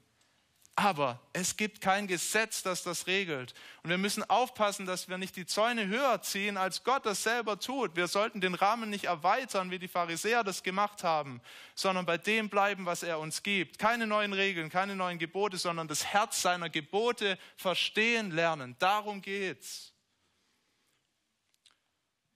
Aber 0.76 1.20
es 1.34 1.56
gibt 1.56 1.82
kein 1.82 2.08
Gesetz, 2.08 2.64
das 2.64 2.82
das 2.82 3.06
regelt. 3.06 3.54
Und 3.84 3.92
wir 3.92 4.00
müssen 4.00 4.28
aufpassen, 4.28 4.88
dass 4.88 5.08
wir 5.08 5.20
nicht 5.20 5.36
die 5.36 5.46
Zäune 5.46 5.86
höher 5.86 6.20
ziehen, 6.24 6.58
als 6.58 6.84
Gott 6.84 7.06
das 7.06 7.22
selber 7.22 7.60
tut. 7.60 7.96
Wir 7.96 8.08
sollten 8.08 8.42
den 8.42 8.56
Rahmen 8.56 8.90
nicht 8.90 9.04
erweitern, 9.04 9.70
wie 9.70 9.78
die 9.78 9.88
Pharisäer 9.88 10.44
das 10.44 10.64
gemacht 10.64 11.04
haben, 11.04 11.42
sondern 11.76 12.08
bei 12.08 12.18
dem 12.18 12.50
bleiben, 12.50 12.88
was 12.88 13.04
er 13.04 13.20
uns 13.20 13.44
gibt. 13.44 13.78
Keine 13.78 14.08
neuen 14.08 14.34
Regeln, 14.34 14.70
keine 14.72 14.96
neuen 14.96 15.20
Gebote, 15.20 15.58
sondern 15.58 15.88
das 15.88 16.06
Herz 16.06 16.42
seiner 16.42 16.72
Gebote 16.72 17.38
verstehen 17.56 18.32
lernen. 18.32 18.76
Darum 18.80 19.22
geht's. 19.22 19.94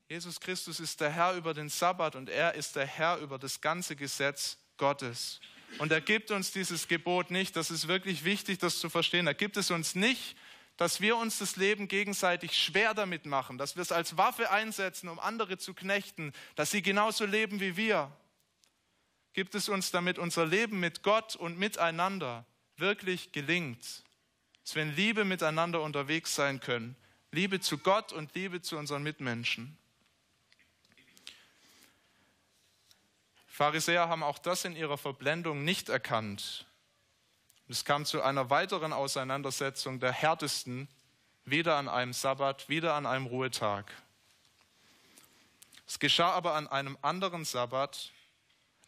Jesus 0.07 0.39
Christus 0.39 0.79
ist 0.79 1.01
der 1.01 1.09
Herr 1.09 1.33
über 1.33 1.55
den 1.55 1.69
Sabbat 1.69 2.15
und 2.15 2.29
er 2.29 2.53
ist 2.53 2.75
der 2.75 2.85
Herr 2.85 3.17
über 3.17 3.39
das 3.39 3.59
ganze 3.59 3.95
Gesetz 3.95 4.57
Gottes. 4.77 5.41
Und 5.79 5.91
er 5.91 6.01
gibt 6.01 6.31
uns 6.31 6.51
dieses 6.51 6.87
Gebot 6.87 7.31
nicht, 7.31 7.55
das 7.55 7.71
ist 7.71 7.87
wirklich 7.87 8.23
wichtig, 8.23 8.59
das 8.59 8.79
zu 8.79 8.89
verstehen. 8.89 9.27
Er 9.27 9.33
gibt 9.33 9.57
es 9.57 9.69
uns 9.69 9.95
nicht, 9.95 10.35
dass 10.77 11.01
wir 11.01 11.17
uns 11.17 11.39
das 11.39 11.55
Leben 11.55 11.87
gegenseitig 11.87 12.53
schwer 12.53 12.93
damit 12.93 13.25
machen, 13.25 13.57
dass 13.57 13.75
wir 13.75 13.81
es 13.81 13.91
als 13.91 14.15
Waffe 14.17 14.51
einsetzen, 14.51 15.09
um 15.09 15.19
andere 15.19 15.57
zu 15.57 15.73
knechten, 15.73 16.33
dass 16.55 16.71
sie 16.71 16.81
genauso 16.81 17.25
leben 17.25 17.59
wie 17.59 17.75
wir. 17.75 18.11
Gibt 19.33 19.55
es 19.55 19.69
uns, 19.69 19.91
damit 19.91 20.17
unser 20.19 20.45
Leben 20.45 20.79
mit 20.79 21.03
Gott 21.03 21.35
und 21.35 21.57
miteinander 21.57 22.45
wirklich 22.77 23.31
gelingt, 23.31 24.03
dass 24.63 24.75
wir 24.75 24.83
in 24.83 24.95
Liebe 24.95 25.25
miteinander 25.25 25.81
unterwegs 25.81 26.35
sein 26.35 26.59
können. 26.59 26.95
Liebe 27.31 27.59
zu 27.59 27.77
Gott 27.77 28.13
und 28.13 28.33
Liebe 28.35 28.61
zu 28.61 28.77
unseren 28.77 29.03
Mitmenschen. 29.03 29.77
Pharisäer 33.57 34.07
haben 34.07 34.21
auch 34.21 34.37
das 34.37 34.65
in 34.65 34.75
ihrer 34.75 34.99
Verblendung 34.99 35.63
nicht 35.63 35.89
erkannt. 35.89 36.67
Es 37.67 37.85
kam 37.85 38.05
zu 38.05 38.21
einer 38.21 38.51
weiteren 38.51 38.93
Auseinandersetzung 38.93 39.99
der 39.99 40.11
härtesten, 40.11 40.87
wieder 41.43 41.75
an 41.77 41.89
einem 41.89 42.13
Sabbat, 42.13 42.69
wieder 42.69 42.93
an 42.93 43.07
einem 43.07 43.25
Ruhetag. 43.25 43.91
Es 45.87 45.97
geschah 45.97 46.33
aber 46.33 46.53
an 46.53 46.67
einem 46.67 46.99
anderen 47.01 47.45
Sabbat, 47.45 48.11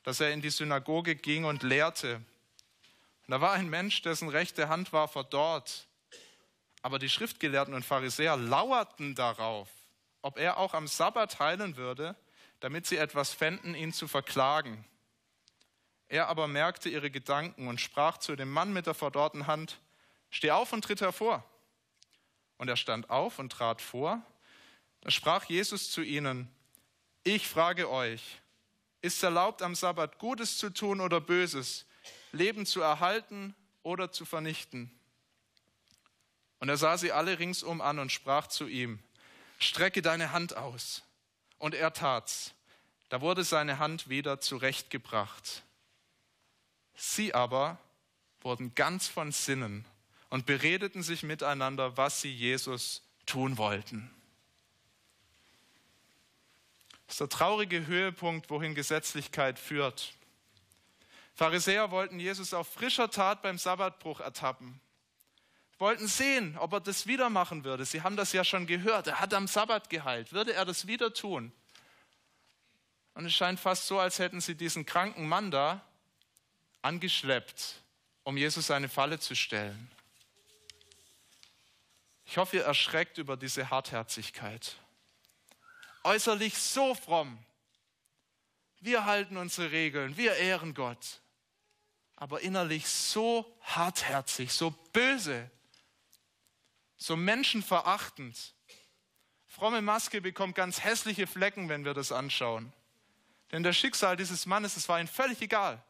dass 0.03 0.19
er 0.19 0.33
in 0.33 0.41
die 0.43 0.51
Synagoge 0.51 1.15
ging 1.15 1.45
und 1.45 1.63
lehrte. 1.63 2.17
Und 3.25 3.31
da 3.31 3.41
war 3.41 3.53
ein 3.53 3.71
Mensch, 3.71 4.03
dessen 4.03 4.29
rechte 4.29 4.69
Hand 4.69 4.93
war 4.93 5.07
verdorrt. 5.07 5.87
Aber 6.83 6.99
die 6.99 7.09
Schriftgelehrten 7.09 7.73
und 7.73 7.85
Pharisäer 7.85 8.37
lauerten 8.37 9.15
darauf, 9.15 9.67
ob 10.21 10.37
er 10.37 10.57
auch 10.57 10.75
am 10.75 10.87
Sabbat 10.87 11.39
heilen 11.39 11.75
würde 11.75 12.15
damit 12.59 12.85
sie 12.87 12.97
etwas 12.97 13.33
fänden, 13.33 13.75
ihn 13.75 13.93
zu 13.93 14.07
verklagen. 14.07 14.85
Er 16.07 16.27
aber 16.27 16.47
merkte 16.47 16.89
ihre 16.89 17.11
Gedanken 17.11 17.67
und 17.67 17.79
sprach 17.79 18.17
zu 18.17 18.35
dem 18.35 18.51
Mann 18.51 18.73
mit 18.73 18.87
der 18.87 18.93
verdorrten 18.93 19.47
Hand, 19.47 19.79
Steh 20.31 20.51
auf 20.51 20.73
und 20.73 20.83
tritt 20.83 21.01
hervor. 21.01 21.43
Und 22.57 22.67
er 22.67 22.75
stand 22.75 23.09
auf 23.09 23.39
und 23.39 23.51
trat 23.51 23.81
vor. 23.81 24.21
Da 25.01 25.11
sprach 25.11 25.45
Jesus 25.45 25.91
zu 25.91 26.01
ihnen, 26.01 26.49
Ich 27.23 27.47
frage 27.47 27.89
euch, 27.89 28.39
ist 29.01 29.23
erlaubt 29.23 29.61
am 29.61 29.75
Sabbat 29.75 30.19
Gutes 30.19 30.57
zu 30.57 30.69
tun 30.71 30.99
oder 30.99 31.21
Böses, 31.21 31.85
Leben 32.31 32.65
zu 32.65 32.81
erhalten 32.81 33.55
oder 33.81 34.11
zu 34.11 34.25
vernichten? 34.25 34.91
Und 36.59 36.69
er 36.69 36.77
sah 36.77 36.97
sie 36.97 37.11
alle 37.11 37.39
ringsum 37.39 37.79
an 37.81 37.99
und 37.99 38.11
sprach 38.11 38.47
zu 38.47 38.67
ihm, 38.67 38.99
Strecke 39.59 40.01
deine 40.01 40.31
Hand 40.31 40.55
aus. 40.55 41.03
Und 41.59 41.75
er 41.75 41.93
tat's. 41.93 42.53
Da 43.09 43.21
wurde 43.21 43.43
seine 43.43 43.79
Hand 43.79 44.09
wieder 44.09 44.39
zurechtgebracht. 44.41 45.63
Sie 46.95 47.33
aber 47.33 47.77
wurden 48.41 48.73
ganz 48.75 49.07
von 49.07 49.31
Sinnen 49.31 49.85
und 50.29 50.45
beredeten 50.45 51.03
sich 51.03 51.23
miteinander, 51.23 51.97
was 51.97 52.21
sie 52.21 52.33
Jesus 52.33 53.01
tun 53.25 53.57
wollten. 53.57 54.09
Das 57.07 57.15
ist 57.15 57.21
der 57.21 57.29
traurige 57.29 57.87
Höhepunkt, 57.87 58.49
wohin 58.49 58.75
Gesetzlichkeit 58.75 59.57
führt. 59.57 60.13
Pharisäer 61.33 61.89
wollten 61.89 62.19
Jesus 62.19 62.53
auf 62.53 62.67
frischer 62.67 63.09
Tat 63.09 63.41
beim 63.41 63.57
Sabbatbruch 63.57 64.19
ertappen. 64.19 64.79
Wollten 65.79 66.07
sehen, 66.07 66.57
ob 66.57 66.73
er 66.73 66.81
das 66.81 67.07
wieder 67.07 67.29
machen 67.29 67.63
würde. 67.63 67.85
Sie 67.85 68.01
haben 68.01 68.17
das 68.17 68.33
ja 68.33 68.43
schon 68.43 68.67
gehört. 68.67 69.07
Er 69.07 69.21
hat 69.21 69.33
am 69.33 69.47
Sabbat 69.47 69.89
geheilt. 69.89 70.33
Würde 70.33 70.53
er 70.53 70.65
das 70.65 70.87
wieder 70.87 71.13
tun? 71.13 71.53
Und 73.13 73.25
es 73.25 73.33
scheint 73.33 73.59
fast 73.59 73.87
so, 73.87 73.97
als 73.97 74.19
hätten 74.19 74.41
sie 74.41 74.55
diesen 74.55 74.85
kranken 74.85 75.27
Mann 75.27 75.51
da 75.51 75.81
angeschleppt, 76.81 77.75
um 78.23 78.37
Jesus 78.37 78.71
eine 78.71 78.89
Falle 78.89 79.19
zu 79.19 79.35
stellen. 79.35 79.89
Ich 82.25 82.37
hoffe, 82.37 82.57
ihr 82.57 82.63
erschreckt 82.63 83.17
über 83.17 83.37
diese 83.37 83.69
Hartherzigkeit. 83.69 84.75
Äußerlich 86.03 86.57
so 86.57 86.93
fromm. 86.93 87.39
Wir 88.81 89.05
halten 89.05 89.37
unsere 89.37 89.71
Regeln, 89.71 90.15
wir 90.15 90.35
ehren 90.35 90.73
Gott. 90.73 91.21
Aber 92.15 92.41
innerlich 92.41 92.87
so 92.87 93.57
hartherzig, 93.61 94.53
so 94.53 94.71
böse, 94.93 95.49
so 96.99 97.15
menschenverachtend. 97.15 98.53
Fromme 99.47 99.81
Maske 99.81 100.21
bekommt 100.21 100.53
ganz 100.53 100.83
hässliche 100.83 101.25
Flecken, 101.25 101.69
wenn 101.69 101.85
wir 101.85 101.95
das 101.95 102.11
anschauen. 102.11 102.71
Denn 103.51 103.63
das 103.63 103.75
Schicksal 103.75 104.15
dieses 104.15 104.45
Mannes, 104.45 104.77
es 104.77 104.87
war 104.87 104.99
ihm 104.99 105.07
völlig 105.07 105.41
egal. 105.41 105.83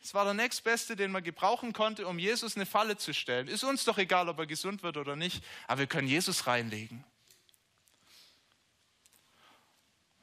Es 0.00 0.14
war 0.14 0.24
der 0.24 0.34
nächstbeste, 0.34 0.94
den 0.94 1.10
man 1.10 1.24
gebrauchen 1.24 1.72
konnte, 1.72 2.06
um 2.06 2.20
Jesus 2.20 2.54
eine 2.54 2.66
Falle 2.66 2.96
zu 2.96 3.12
stellen. 3.12 3.48
Ist 3.48 3.64
uns 3.64 3.84
doch 3.84 3.98
egal, 3.98 4.28
ob 4.28 4.38
er 4.38 4.46
gesund 4.46 4.84
wird 4.84 4.98
oder 4.98 5.16
nicht, 5.16 5.42
aber 5.66 5.80
wir 5.80 5.86
können 5.88 6.06
Jesus 6.06 6.46
reinlegen. 6.46 7.04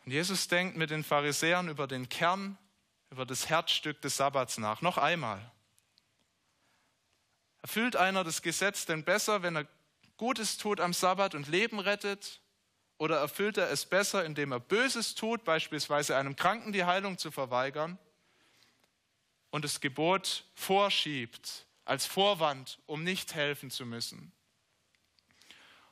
Und 0.06 0.12
Jesus 0.12 0.48
denkt 0.48 0.78
mit 0.78 0.92
den 0.92 1.04
Pharisäern 1.04 1.68
über 1.68 1.88
den 1.88 2.08
Kern, 2.08 2.58
über 3.10 3.26
das 3.26 3.50
Herzstück 3.50 4.02
des 4.02 4.18
Sabbats 4.18 4.58
nach. 4.58 4.82
Noch 4.82 4.98
einmal. 4.98 5.52
Erfüllt 7.64 7.96
einer 7.96 8.24
das 8.24 8.42
Gesetz 8.42 8.86
denn 8.86 9.04
besser, 9.04 9.42
wenn 9.42 9.56
er 9.56 9.68
Gutes 10.18 10.58
tut 10.58 10.80
am 10.80 10.94
Sabbat 10.94 11.34
und 11.34 11.48
Leben 11.48 11.80
rettet? 11.80 12.42
Oder 12.98 13.18
erfüllt 13.18 13.58
er 13.58 13.72
es 13.72 13.86
besser, 13.86 14.24
indem 14.24 14.52
er 14.52 14.60
Böses 14.60 15.16
tut, 15.16 15.44
beispielsweise 15.44 16.16
einem 16.16 16.36
Kranken 16.36 16.72
die 16.74 16.84
Heilung 16.84 17.18
zu 17.18 17.32
verweigern 17.32 17.98
und 19.50 19.66
das 19.66 19.82
Gebot 19.82 20.46
vorschiebt 20.54 21.66
als 21.86 22.06
Vorwand, 22.06 22.80
um 22.86 23.04
nicht 23.04 23.34
helfen 23.34 23.72
zu 23.72 23.86
müssen? 23.86 24.32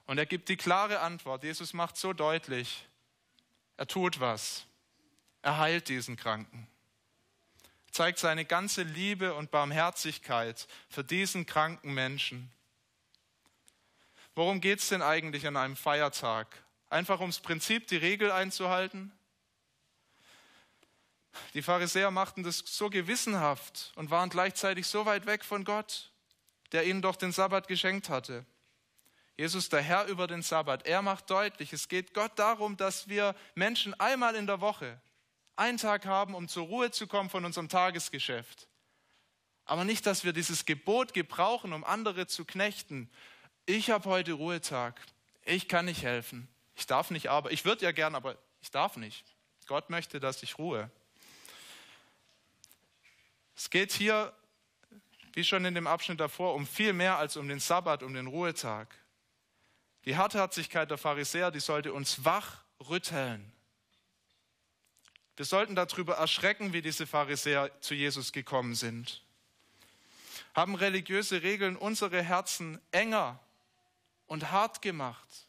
Und 0.06 0.18
er 0.18 0.26
gibt 0.26 0.50
die 0.50 0.58
klare 0.58 1.00
Antwort. 1.00 1.44
Jesus 1.44 1.74
macht 1.74 1.96
so 1.96 2.12
deutlich, 2.12 2.86
er 3.78 3.88
tut 3.88 4.20
was. 4.20 4.66
Er 5.42 5.58
heilt 5.58 5.88
diesen 5.88 6.18
Kranken. 6.18 6.68
Zeigt 8.02 8.18
seine 8.18 8.46
ganze 8.46 8.82
Liebe 8.82 9.36
und 9.36 9.52
Barmherzigkeit 9.52 10.68
für 10.90 11.04
diesen 11.04 11.46
kranken 11.46 11.94
Menschen. 11.94 12.52
Worum 14.34 14.60
geht 14.60 14.80
es 14.80 14.90
denn 14.90 15.04
eigentlich 15.04 15.46
an 15.46 15.56
einem 15.56 15.76
Feiertag? 15.76 16.48
Einfach 16.90 17.20
ums 17.20 17.40
Prinzip, 17.42 17.86
die 17.86 17.98
Regel 17.98 18.32
einzuhalten? 18.32 19.12
Die 21.54 21.62
Pharisäer 21.62 22.10
machten 22.10 22.42
das 22.42 22.64
so 22.66 22.90
gewissenhaft 22.90 23.92
und 23.94 24.10
waren 24.10 24.32
gleichzeitig 24.32 24.88
so 24.88 25.06
weit 25.06 25.28
weg 25.28 25.46
von 25.46 25.64
Gott, 25.64 26.10
der 26.72 26.88
ihnen 26.88 27.04
doch 27.04 27.16
den 27.16 27.32
Sabbat 27.32 27.68
geschenkt 27.68 28.10
hatte. 28.10 28.48
Jesus, 29.38 29.70
der 29.70 29.82
Herr 29.84 30.08
über 30.08 30.26
den 30.26 30.42
Sabbat, 30.42 30.88
er 30.88 31.04
macht 31.04 31.30
deutlich, 31.30 31.72
es 31.72 31.88
geht 31.88 32.16
Gott 32.16 32.32
darum, 32.40 32.78
dass 32.78 33.10
wir 33.10 33.36
Menschen 33.54 33.94
einmal 34.00 34.34
in 34.34 34.48
der 34.48 34.60
Woche 34.60 35.00
einen 35.56 35.78
Tag 35.78 36.06
haben, 36.06 36.36
um 36.36 36.48
zur 36.48 36.66
Ruhe 36.66 36.92
zu 36.92 37.08
kommen 37.08 37.30
von 37.30 37.46
unserem 37.46 37.70
Tagesgeschäft. 37.70 38.68
Aber 39.66 39.86
nicht, 39.86 40.06
dass 40.06 40.24
wir 40.24 40.34
dieses 40.34 40.66
Gebot 40.66 41.14
gebrauchen, 41.14 41.74
um 41.74 41.84
andere 41.84 42.28
zu 42.28 42.46
knechten. 42.46 43.10
Ich 43.66 43.90
habe 43.90 44.10
heute 44.10 44.34
Ruhetag. 44.34 45.00
Ich 45.46 45.68
kann 45.68 45.86
nicht 45.86 46.04
helfen. 46.04 46.48
Ich 46.76 46.88
darf 46.88 47.12
nicht 47.12 47.30
arbeiten. 47.30 47.54
Ich 47.54 47.66
würde 47.66 47.86
ja 47.86 47.92
gern, 47.92 48.16
aber 48.16 48.38
ich 48.62 48.72
darf 48.72 48.98
nicht. 48.98 49.26
Gott 49.68 49.90
möchte, 49.90 50.20
dass 50.20 50.44
ich 50.44 50.58
ruhe. 50.58 50.92
Es 53.56 53.70
geht 53.70 53.94
hier, 53.94 54.34
wie 55.34 55.44
schon 55.44 55.64
in 55.64 55.76
dem 55.76 55.88
Abschnitt 55.88 56.20
davor, 56.20 56.56
um 56.56 56.68
viel 56.68 56.92
mehr 56.92 57.18
als 57.18 57.38
um 57.38 57.48
den 57.48 57.60
Sabbat, 57.60 58.04
um 58.04 58.14
den 58.14 58.28
Ruhetag. 58.28 58.94
Die 60.06 60.18
Hartherzigkeit 60.18 60.90
der 60.90 60.98
Pharisäer, 60.98 61.52
die 61.52 61.60
sollte 61.60 61.94
uns 61.94 62.26
wach 62.26 62.64
rütteln. 62.90 63.54
Wir 65.42 65.46
sollten 65.46 65.74
darüber 65.74 66.18
erschrecken, 66.18 66.72
wie 66.72 66.84
diese 66.84 67.08
Pharisäer 67.08 67.72
zu 67.82 67.96
Jesus 67.96 68.32
gekommen 68.32 68.76
sind. 68.76 69.24
Haben 70.54 70.76
religiöse 70.76 71.42
Regeln 71.42 71.78
unsere 71.78 72.22
Herzen 72.22 72.80
enger 72.92 73.40
und 74.28 74.52
hart 74.52 74.84
gemacht? 74.84 75.48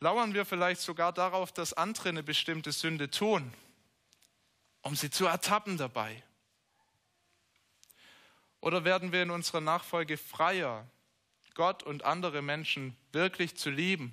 Lauern 0.00 0.34
wir 0.34 0.44
vielleicht 0.44 0.80
sogar 0.80 1.12
darauf, 1.12 1.52
dass 1.52 1.72
andere 1.72 2.08
eine 2.08 2.24
bestimmte 2.24 2.72
Sünde 2.72 3.08
tun, 3.08 3.54
um 4.82 4.96
sie 4.96 5.10
zu 5.10 5.26
ertappen 5.26 5.76
dabei? 5.76 6.20
Oder 8.60 8.84
werden 8.84 9.12
wir 9.12 9.22
in 9.22 9.30
unserer 9.30 9.60
Nachfolge 9.60 10.18
freier, 10.18 10.84
Gott 11.54 11.84
und 11.84 12.04
andere 12.04 12.42
Menschen 12.42 12.96
wirklich 13.12 13.56
zu 13.56 13.70
lieben? 13.70 14.12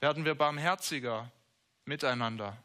Werden 0.00 0.24
wir 0.24 0.34
barmherziger 0.34 1.30
miteinander? 1.84 2.56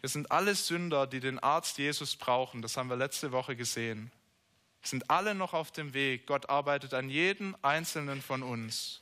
Wir 0.00 0.08
sind 0.08 0.32
alle 0.32 0.54
Sünder, 0.54 1.06
die 1.06 1.20
den 1.20 1.38
Arzt 1.38 1.78
Jesus 1.78 2.16
brauchen. 2.16 2.60
Das 2.60 2.76
haben 2.76 2.90
wir 2.90 2.96
letzte 2.96 3.30
Woche 3.30 3.54
gesehen. 3.54 4.10
Wir 4.80 4.88
sind 4.88 5.08
alle 5.08 5.34
noch 5.34 5.54
auf 5.54 5.70
dem 5.70 5.94
Weg. 5.94 6.26
Gott 6.26 6.50
arbeitet 6.50 6.92
an 6.92 7.08
jedem 7.08 7.56
einzelnen 7.62 8.20
von 8.20 8.42
uns. 8.42 9.00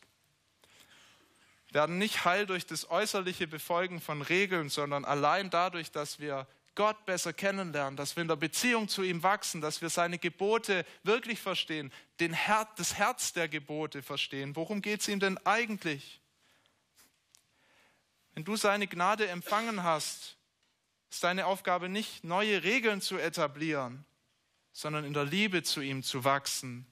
Wir 1.68 1.80
werden 1.80 1.98
nicht 1.98 2.26
heil 2.26 2.46
durch 2.46 2.66
das 2.66 2.90
äußerliche 2.90 3.46
Befolgen 3.46 4.00
von 4.00 4.20
Regeln, 4.20 4.68
sondern 4.68 5.04
allein 5.04 5.48
dadurch, 5.48 5.90
dass 5.90 6.20
wir 6.20 6.46
Gott 6.74 7.04
besser 7.04 7.32
kennenlernen, 7.32 7.96
dass 7.96 8.16
wir 8.16 8.22
in 8.22 8.28
der 8.28 8.36
Beziehung 8.36 8.88
zu 8.88 9.02
ihm 9.02 9.22
wachsen, 9.22 9.60
dass 9.60 9.82
wir 9.82 9.90
seine 9.90 10.18
Gebote 10.18 10.86
wirklich 11.02 11.40
verstehen, 11.40 11.92
den 12.20 12.32
Her 12.32 12.68
das 12.76 12.94
Herz 12.94 13.32
der 13.32 13.48
Gebote 13.48 14.02
verstehen. 14.02 14.54
Worum 14.56 14.80
geht 14.80 15.00
es 15.00 15.08
ihm 15.08 15.20
denn 15.20 15.38
eigentlich? 15.46 16.20
Wenn 18.34 18.44
du 18.44 18.56
seine 18.56 18.86
Gnade 18.86 19.28
empfangen 19.28 19.82
hast, 19.82 20.36
ist 21.10 21.24
deine 21.24 21.46
Aufgabe 21.46 21.88
nicht, 21.88 22.24
neue 22.24 22.62
Regeln 22.62 23.00
zu 23.00 23.18
etablieren, 23.18 24.04
sondern 24.72 25.04
in 25.04 25.12
der 25.12 25.24
Liebe 25.24 25.62
zu 25.62 25.80
ihm 25.80 26.02
zu 26.02 26.24
wachsen 26.24 26.86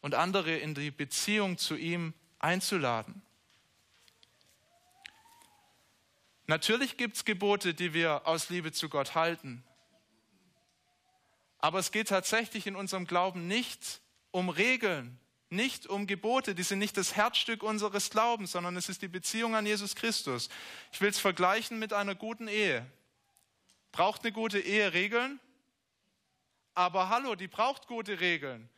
und 0.00 0.14
andere 0.14 0.56
in 0.56 0.74
die 0.74 0.90
Beziehung 0.90 1.58
zu 1.58 1.76
ihm 1.76 2.14
einzuladen. 2.38 3.21
Natürlich 6.52 6.98
gibt 6.98 7.16
es 7.16 7.24
Gebote, 7.24 7.72
die 7.72 7.94
wir 7.94 8.26
aus 8.26 8.50
Liebe 8.50 8.72
zu 8.72 8.90
Gott 8.90 9.14
halten. 9.14 9.64
Aber 11.56 11.78
es 11.78 11.92
geht 11.92 12.08
tatsächlich 12.08 12.66
in 12.66 12.76
unserem 12.76 13.06
Glauben 13.06 13.46
nicht 13.46 14.02
um 14.32 14.50
Regeln, 14.50 15.18
nicht 15.48 15.86
um 15.86 16.06
Gebote. 16.06 16.54
Die 16.54 16.62
sind 16.62 16.78
nicht 16.78 16.98
das 16.98 17.16
Herzstück 17.16 17.62
unseres 17.62 18.10
Glaubens, 18.10 18.52
sondern 18.52 18.76
es 18.76 18.90
ist 18.90 19.00
die 19.00 19.08
Beziehung 19.08 19.54
an 19.54 19.64
Jesus 19.64 19.94
Christus. 19.94 20.50
Ich 20.92 21.00
will 21.00 21.08
es 21.08 21.18
vergleichen 21.18 21.78
mit 21.78 21.94
einer 21.94 22.14
guten 22.14 22.48
Ehe. 22.48 22.84
Braucht 23.90 24.20
eine 24.20 24.32
gute 24.32 24.60
Ehe 24.60 24.92
Regeln? 24.92 25.40
Aber 26.74 27.08
hallo, 27.08 27.34
die 27.34 27.48
braucht 27.48 27.86
gute 27.86 28.20
Regeln. 28.20 28.68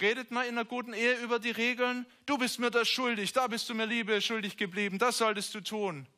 Redet 0.00 0.30
mal 0.30 0.46
in 0.46 0.56
einer 0.56 0.64
guten 0.64 0.94
Ehe 0.94 1.16
über 1.16 1.38
die 1.38 1.50
Regeln. 1.50 2.06
Du 2.24 2.38
bist 2.38 2.58
mir 2.58 2.70
das 2.70 2.88
schuldig, 2.88 3.34
da 3.34 3.48
bist 3.48 3.68
du 3.68 3.74
mir 3.74 3.84
Liebe 3.84 4.22
schuldig 4.22 4.56
geblieben, 4.56 4.98
das 4.98 5.18
solltest 5.18 5.54
du 5.54 5.60
tun. 5.60 6.08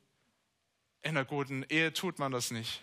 In 1.05 1.11
einer 1.11 1.27
guten 1.27 1.65
Ehe 1.69 1.93
tut 1.93 2.19
man 2.19 2.33
das 2.33 2.51
nicht. 2.51 2.81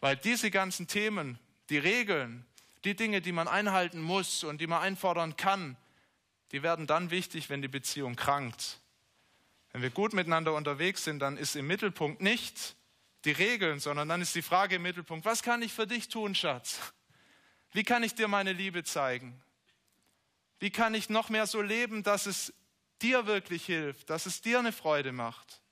Weil 0.00 0.16
diese 0.16 0.50
ganzen 0.50 0.86
Themen, 0.86 1.38
die 1.70 1.78
Regeln, 1.78 2.44
die 2.84 2.94
Dinge, 2.94 3.22
die 3.22 3.32
man 3.32 3.48
einhalten 3.48 4.02
muss 4.02 4.44
und 4.44 4.60
die 4.60 4.66
man 4.66 4.82
einfordern 4.82 5.36
kann, 5.36 5.78
die 6.52 6.62
werden 6.62 6.86
dann 6.86 7.10
wichtig, 7.10 7.48
wenn 7.48 7.62
die 7.62 7.68
Beziehung 7.68 8.14
krankt. 8.14 8.78
Wenn 9.72 9.80
wir 9.80 9.88
gut 9.88 10.12
miteinander 10.12 10.52
unterwegs 10.52 11.02
sind, 11.02 11.20
dann 11.20 11.38
ist 11.38 11.56
im 11.56 11.66
Mittelpunkt 11.66 12.20
nicht 12.20 12.76
die 13.24 13.32
Regeln, 13.32 13.80
sondern 13.80 14.06
dann 14.06 14.20
ist 14.20 14.34
die 14.34 14.42
Frage 14.42 14.76
im 14.76 14.82
Mittelpunkt, 14.82 15.24
was 15.24 15.42
kann 15.42 15.62
ich 15.62 15.72
für 15.72 15.86
dich 15.86 16.10
tun, 16.10 16.34
Schatz? 16.34 16.78
Wie 17.72 17.84
kann 17.84 18.02
ich 18.02 18.14
dir 18.14 18.28
meine 18.28 18.52
Liebe 18.52 18.84
zeigen? 18.84 19.42
Wie 20.60 20.70
kann 20.70 20.92
ich 20.92 21.08
noch 21.08 21.30
mehr 21.30 21.46
so 21.46 21.62
leben, 21.62 22.02
dass 22.02 22.26
es 22.26 22.52
dir 23.00 23.26
wirklich 23.26 23.64
hilft, 23.64 24.10
dass 24.10 24.26
es 24.26 24.42
dir 24.42 24.58
eine 24.58 24.72
Freude 24.72 25.10
macht? 25.10 25.63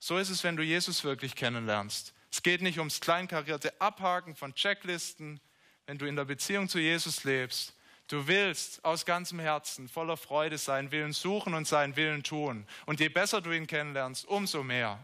So 0.00 0.16
ist 0.16 0.30
es, 0.30 0.42
wenn 0.42 0.56
du 0.56 0.62
Jesus 0.62 1.04
wirklich 1.04 1.36
kennenlernst. 1.36 2.14
Es 2.32 2.42
geht 2.42 2.62
nicht 2.62 2.78
ums 2.78 3.00
kleinkarierte 3.00 3.78
Abhaken 3.80 4.34
von 4.34 4.54
Checklisten, 4.54 5.40
wenn 5.86 5.98
du 5.98 6.06
in 6.06 6.16
der 6.16 6.24
Beziehung 6.24 6.68
zu 6.68 6.78
Jesus 6.78 7.24
lebst. 7.24 7.74
Du 8.08 8.26
willst 8.26 8.84
aus 8.84 9.04
ganzem 9.04 9.38
Herzen 9.38 9.88
voller 9.88 10.16
Freude 10.16 10.58
seinen 10.58 10.90
Willen 10.90 11.12
suchen 11.12 11.54
und 11.54 11.68
seinen 11.68 11.96
Willen 11.96 12.22
tun. 12.22 12.66
Und 12.86 12.98
je 12.98 13.08
besser 13.08 13.40
du 13.40 13.52
ihn 13.52 13.66
kennenlernst, 13.66 14.26
umso 14.26 14.64
mehr. 14.64 14.98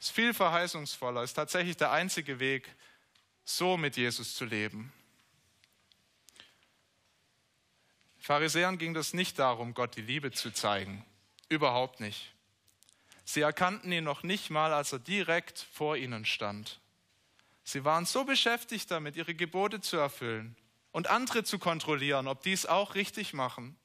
Es 0.00 0.06
ist 0.06 0.14
viel 0.14 0.34
verheißungsvoller, 0.34 1.22
ist 1.22 1.34
tatsächlich 1.34 1.76
der 1.76 1.92
einzige 1.92 2.40
Weg, 2.40 2.74
so 3.44 3.76
mit 3.76 3.96
Jesus 3.96 4.34
zu 4.34 4.44
leben. 4.44 4.92
Pharisäern 8.18 8.76
ging 8.76 8.94
es 8.96 9.14
nicht 9.14 9.38
darum, 9.38 9.74
Gott 9.74 9.96
die 9.96 10.02
Liebe 10.02 10.32
zu 10.32 10.50
zeigen. 10.50 11.04
Überhaupt 11.48 12.00
nicht. 12.00 12.34
Sie 13.28 13.42
erkannten 13.42 13.92
ihn 13.92 14.04
noch 14.04 14.22
nicht 14.22 14.48
mal, 14.48 14.72
als 14.72 14.90
er 14.94 15.00
direkt 15.00 15.58
vor 15.70 15.98
ihnen 15.98 16.24
stand. 16.24 16.80
Sie 17.62 17.84
waren 17.84 18.06
so 18.06 18.24
beschäftigt 18.24 18.90
damit, 18.90 19.16
ihre 19.16 19.34
Gebote 19.34 19.82
zu 19.82 19.98
erfüllen 19.98 20.56
und 20.92 21.08
andere 21.08 21.44
zu 21.44 21.58
kontrollieren, 21.58 22.26
ob 22.26 22.42
die 22.42 22.54
es 22.54 22.64
auch 22.64 22.94
richtig 22.94 23.34
machen. 23.34 23.76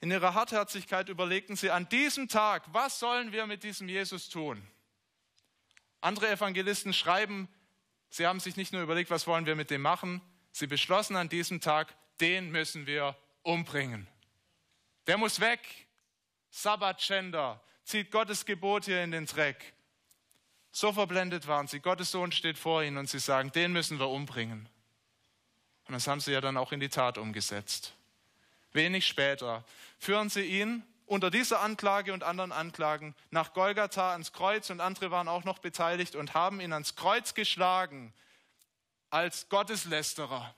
In 0.00 0.10
ihrer 0.10 0.34
Hartherzigkeit 0.34 1.08
überlegten 1.08 1.56
sie 1.56 1.70
an 1.70 1.88
diesem 1.88 2.28
Tag, 2.28 2.64
was 2.70 2.98
sollen 2.98 3.32
wir 3.32 3.46
mit 3.46 3.62
diesem 3.62 3.88
Jesus 3.88 4.28
tun? 4.28 4.62
Andere 6.02 6.28
Evangelisten 6.28 6.92
schreiben, 6.92 7.48
Sie 8.10 8.26
haben 8.26 8.40
sich 8.40 8.56
nicht 8.56 8.74
nur 8.74 8.82
überlegt, 8.82 9.08
was 9.08 9.26
wollen 9.26 9.46
wir 9.46 9.56
mit 9.56 9.70
dem 9.70 9.80
machen, 9.80 10.20
sie 10.52 10.66
beschlossen 10.66 11.16
an 11.16 11.30
diesem 11.30 11.62
Tag, 11.62 11.96
den 12.20 12.50
müssen 12.50 12.84
wir 12.84 13.16
umbringen. 13.40 14.06
Der 15.06 15.16
muss 15.16 15.40
weg. 15.40 15.60
Sabbatschänder, 16.50 17.62
zieht 17.84 18.10
Gottes 18.10 18.44
Gebot 18.44 18.84
hier 18.84 19.02
in 19.02 19.10
den 19.10 19.26
Dreck. 19.26 19.72
So 20.72 20.92
verblendet 20.92 21.46
waren 21.46 21.66
sie. 21.66 21.80
Gottes 21.80 22.10
Sohn 22.10 22.32
steht 22.32 22.58
vor 22.58 22.82
ihnen 22.82 22.98
und 22.98 23.08
sie 23.08 23.18
sagen, 23.18 23.50
den 23.52 23.72
müssen 23.72 23.98
wir 23.98 24.08
umbringen. 24.08 24.68
Und 25.86 25.94
das 25.94 26.06
haben 26.06 26.20
sie 26.20 26.32
ja 26.32 26.40
dann 26.40 26.56
auch 26.56 26.72
in 26.72 26.80
die 26.80 26.88
Tat 26.88 27.18
umgesetzt. 27.18 27.94
Wenig 28.72 29.06
später 29.06 29.64
führen 29.98 30.28
sie 30.28 30.42
ihn 30.42 30.84
unter 31.06 31.30
dieser 31.30 31.60
Anklage 31.60 32.12
und 32.12 32.22
anderen 32.22 32.52
Anklagen 32.52 33.16
nach 33.30 33.52
Golgatha 33.52 34.12
ans 34.12 34.32
Kreuz 34.32 34.70
und 34.70 34.80
andere 34.80 35.10
waren 35.10 35.26
auch 35.26 35.42
noch 35.42 35.58
beteiligt 35.58 36.14
und 36.14 36.34
haben 36.34 36.60
ihn 36.60 36.72
ans 36.72 36.94
Kreuz 36.94 37.34
geschlagen 37.34 38.12
als 39.10 39.48
Gotteslästerer. 39.48 40.54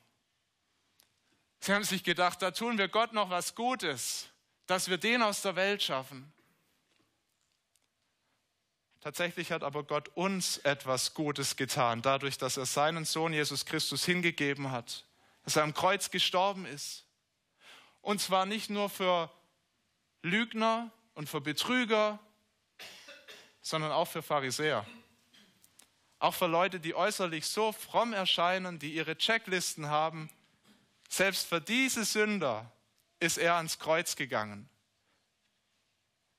Sie 1.60 1.72
haben 1.72 1.84
sich 1.84 2.04
gedacht, 2.04 2.42
da 2.42 2.50
tun 2.50 2.76
wir 2.76 2.88
Gott 2.88 3.14
noch 3.14 3.30
was 3.30 3.54
Gutes, 3.54 4.28
dass 4.66 4.90
wir 4.90 4.98
den 4.98 5.22
aus 5.22 5.40
der 5.40 5.56
Welt 5.56 5.82
schaffen. 5.82 6.30
Tatsächlich 9.02 9.50
hat 9.50 9.64
aber 9.64 9.82
Gott 9.82 10.10
uns 10.14 10.58
etwas 10.58 11.12
Gutes 11.12 11.56
getan, 11.56 12.02
dadurch, 12.02 12.38
dass 12.38 12.56
er 12.56 12.66
seinen 12.66 13.04
Sohn 13.04 13.32
Jesus 13.32 13.66
Christus 13.66 14.04
hingegeben 14.04 14.70
hat, 14.70 15.04
dass 15.42 15.56
er 15.56 15.64
am 15.64 15.74
Kreuz 15.74 16.12
gestorben 16.12 16.66
ist. 16.66 17.04
Und 18.00 18.20
zwar 18.20 18.46
nicht 18.46 18.70
nur 18.70 18.88
für 18.88 19.28
Lügner 20.22 20.92
und 21.14 21.28
für 21.28 21.40
Betrüger, 21.40 22.20
sondern 23.60 23.90
auch 23.90 24.06
für 24.06 24.22
Pharisäer. 24.22 24.86
Auch 26.20 26.34
für 26.34 26.46
Leute, 26.46 26.78
die 26.78 26.94
äußerlich 26.94 27.46
so 27.46 27.72
fromm 27.72 28.12
erscheinen, 28.12 28.78
die 28.78 28.94
ihre 28.94 29.18
Checklisten 29.18 29.88
haben. 29.88 30.30
Selbst 31.08 31.48
für 31.48 31.60
diese 31.60 32.04
Sünder 32.04 32.70
ist 33.18 33.36
er 33.36 33.56
ans 33.56 33.80
Kreuz 33.80 34.14
gegangen. 34.14 34.68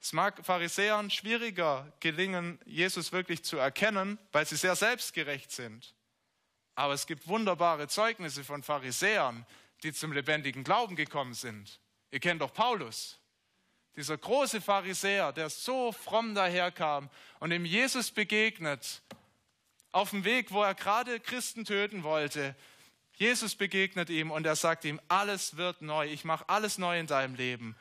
Es 0.04 0.12
mag 0.12 0.46
Pharisäern 0.46 1.10
schwieriger 1.10 1.90
gelingen, 2.02 2.60
Jesus 2.66 3.14
wirklich 3.14 3.42
zu 3.46 3.56
erkennen, 3.56 4.20
weil 4.34 4.46
sie 4.46 4.58
sehr 4.58 4.76
selbstgerecht 4.76 5.50
sind. 5.50 5.96
Aber 6.76 6.94
es 6.94 7.08
gibt 7.08 7.30
wunderbare 7.30 7.88
Zeugnisse 7.88 8.44
von 8.44 8.64
Pharisäern, 8.64 9.46
die 9.82 9.94
zum 9.94 10.12
lebendigen 10.12 10.66
Glauben 10.66 10.98
gekommen 10.98 11.34
sind. 11.34 11.80
Ihr 12.12 12.20
kennt 12.20 12.42
doch 12.42 12.54
Paulus, 12.54 13.18
dieser 13.96 14.18
große 14.18 14.60
Pharisäer, 14.60 15.32
der 15.32 15.50
so 15.50 15.94
fromm 15.94 16.36
daherkam 16.36 17.10
und 17.40 17.52
dem 17.52 17.64
Jesus 17.64 18.12
begegnet, 18.12 19.02
auf 19.94 20.10
dem 20.10 20.26
Weg, 20.26 20.52
wo 20.52 20.64
er 20.64 20.76
gerade 20.76 21.22
Christen 21.22 21.64
töten 21.64 22.04
wollte. 22.04 22.58
Jesus 23.14 23.56
begegnet 23.56 24.10
ihm 24.10 24.32
und 24.32 24.46
er 24.46 24.58
sagt 24.58 24.84
ihm, 24.84 25.00
alles 25.08 25.56
wird 25.56 25.82
neu, 25.82 26.12
ich 26.12 26.26
mache 26.26 26.50
alles 26.50 26.78
neu 26.78 27.00
in 27.00 27.08
deinem 27.08 27.36
Leben. 27.36 27.78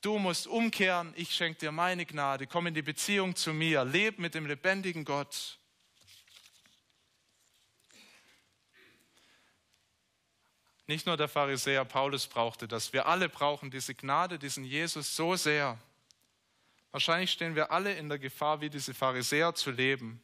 Du 0.00 0.18
musst 0.18 0.46
umkehren, 0.46 1.12
ich 1.16 1.34
schenke 1.34 1.60
dir 1.60 1.72
meine 1.72 2.06
Gnade, 2.06 2.46
komm 2.46 2.66
in 2.68 2.74
die 2.74 2.82
Beziehung 2.82 3.36
zu 3.36 3.52
mir, 3.52 3.84
leb 3.84 4.18
mit 4.18 4.34
dem 4.34 4.46
lebendigen 4.46 5.04
Gott. 5.04 5.58
Nicht 10.86 11.06
nur 11.06 11.16
der 11.16 11.28
Pharisäer 11.28 11.84
Paulus 11.84 12.26
brauchte 12.26 12.66
das, 12.66 12.92
wir 12.92 13.06
alle 13.06 13.28
brauchen 13.28 13.70
diese 13.70 13.94
Gnade, 13.94 14.38
diesen 14.38 14.64
Jesus 14.64 15.14
so 15.14 15.36
sehr. 15.36 15.78
Wahrscheinlich 16.92 17.30
stehen 17.30 17.54
wir 17.54 17.70
alle 17.70 17.94
in 17.94 18.08
der 18.08 18.18
Gefahr, 18.18 18.60
wie 18.60 18.70
diese 18.70 18.94
Pharisäer 18.94 19.54
zu 19.54 19.70
leben. 19.70 20.20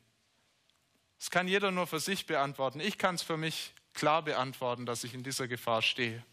Das 1.19 1.31
kann 1.31 1.49
jeder 1.49 1.71
nur 1.71 1.87
für 1.87 2.01
sich 2.01 2.27
beantworten. 2.27 2.81
Ich 2.81 2.99
kann 2.99 3.15
es 3.15 3.23
für 3.23 3.37
mich 3.37 3.75
klar 3.95 4.23
beantworten, 4.23 4.87
dass 4.87 5.05
ich 5.05 5.15
in 5.15 5.23
dieser 5.23 5.47
Gefahr 5.47 5.83
stehe. 5.83 6.25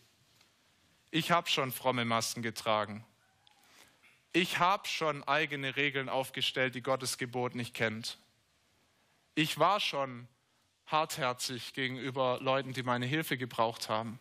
Ich 1.11 1.29
habe 1.29 1.47
schon 1.49 1.71
fromme 1.71 2.05
Masken 2.05 2.41
getragen. 2.41 3.05
Ich 4.35 4.57
habe 4.57 4.87
schon 4.87 5.23
eigene 5.23 5.75
Regeln 5.75 6.09
aufgestellt, 6.09 6.73
die 6.73 6.81
Gottes 6.81 7.19
Gebot 7.19 7.53
nicht 7.53 7.75
kennt. 7.75 8.17
Ich 9.35 9.59
war 9.59 9.79
schon 9.79 10.27
hartherzig 10.87 11.73
gegenüber 11.73 12.39
Leuten, 12.41 12.73
die 12.73 12.81
meine 12.81 13.05
Hilfe 13.05 13.37
gebraucht 13.37 13.89
haben. 13.89 14.19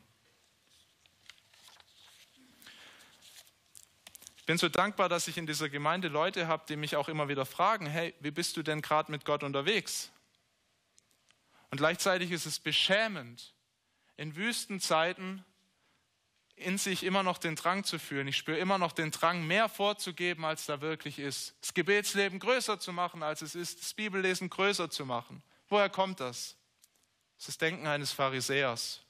Ich 4.36 4.44
bin 4.44 4.58
so 4.58 4.68
dankbar, 4.68 5.08
dass 5.08 5.28
ich 5.28 5.38
in 5.38 5.46
dieser 5.46 5.70
Gemeinde 5.70 6.08
Leute 6.08 6.46
habe, 6.46 6.64
die 6.68 6.76
mich 6.76 6.96
auch 6.96 7.08
immer 7.08 7.28
wieder 7.28 7.46
fragen, 7.46 7.86
hey, 7.86 8.14
wie 8.20 8.30
bist 8.30 8.58
du 8.58 8.62
denn 8.62 8.82
gerade 8.82 9.10
mit 9.10 9.24
Gott 9.24 9.42
unterwegs? 9.42 10.10
Und 11.70 11.78
gleichzeitig 11.78 12.32
ist 12.32 12.44
es 12.44 12.58
beschämend, 12.58 13.54
in 14.18 14.36
Wüstenzeiten 14.36 15.42
in 16.56 16.78
sich 16.78 17.02
immer 17.04 17.22
noch 17.22 17.38
den 17.38 17.56
Drang 17.56 17.84
zu 17.84 17.98
fühlen. 17.98 18.28
Ich 18.28 18.36
spüre 18.36 18.58
immer 18.58 18.78
noch 18.78 18.92
den 18.92 19.10
Drang, 19.10 19.46
mehr 19.46 19.68
vorzugeben, 19.68 20.44
als 20.44 20.66
da 20.66 20.80
wirklich 20.80 21.18
ist. 21.18 21.54
Das 21.60 21.74
Gebetsleben 21.74 22.38
größer 22.38 22.78
zu 22.78 22.92
machen, 22.92 23.22
als 23.22 23.42
es 23.42 23.54
ist. 23.54 23.80
Das 23.80 23.94
Bibellesen 23.94 24.50
größer 24.50 24.90
zu 24.90 25.06
machen. 25.06 25.42
Woher 25.68 25.88
kommt 25.88 26.20
das? 26.20 26.56
Das 27.36 27.48
ist 27.48 27.48
das 27.48 27.58
Denken 27.58 27.86
eines 27.86 28.12
Pharisäers. 28.12 29.00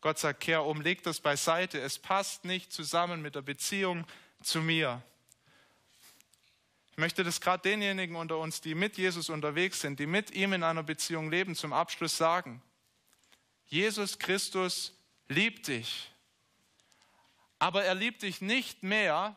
Gott 0.00 0.18
sagt, 0.18 0.40
kehr 0.40 0.64
um, 0.64 0.80
leg 0.80 1.02
das 1.02 1.20
beiseite. 1.20 1.80
Es 1.80 1.98
passt 1.98 2.44
nicht 2.44 2.72
zusammen 2.72 3.22
mit 3.22 3.34
der 3.34 3.42
Beziehung 3.42 4.06
zu 4.42 4.60
mir. 4.60 5.02
Ich 6.92 6.98
möchte 6.98 7.24
das 7.24 7.40
gerade 7.40 7.62
denjenigen 7.62 8.16
unter 8.16 8.38
uns, 8.38 8.60
die 8.60 8.74
mit 8.74 8.96
Jesus 8.96 9.28
unterwegs 9.28 9.80
sind, 9.80 10.00
die 10.00 10.06
mit 10.06 10.30
ihm 10.30 10.52
in 10.52 10.62
einer 10.62 10.82
Beziehung 10.82 11.30
leben, 11.30 11.54
zum 11.54 11.72
Abschluss 11.72 12.16
sagen. 12.16 12.62
Jesus 13.66 14.18
Christus 14.18 14.94
liebt 15.28 15.68
dich. 15.68 16.10
Aber 17.58 17.84
er 17.84 17.94
liebt 17.94 18.22
dich 18.22 18.40
nicht 18.40 18.82
mehr, 18.82 19.36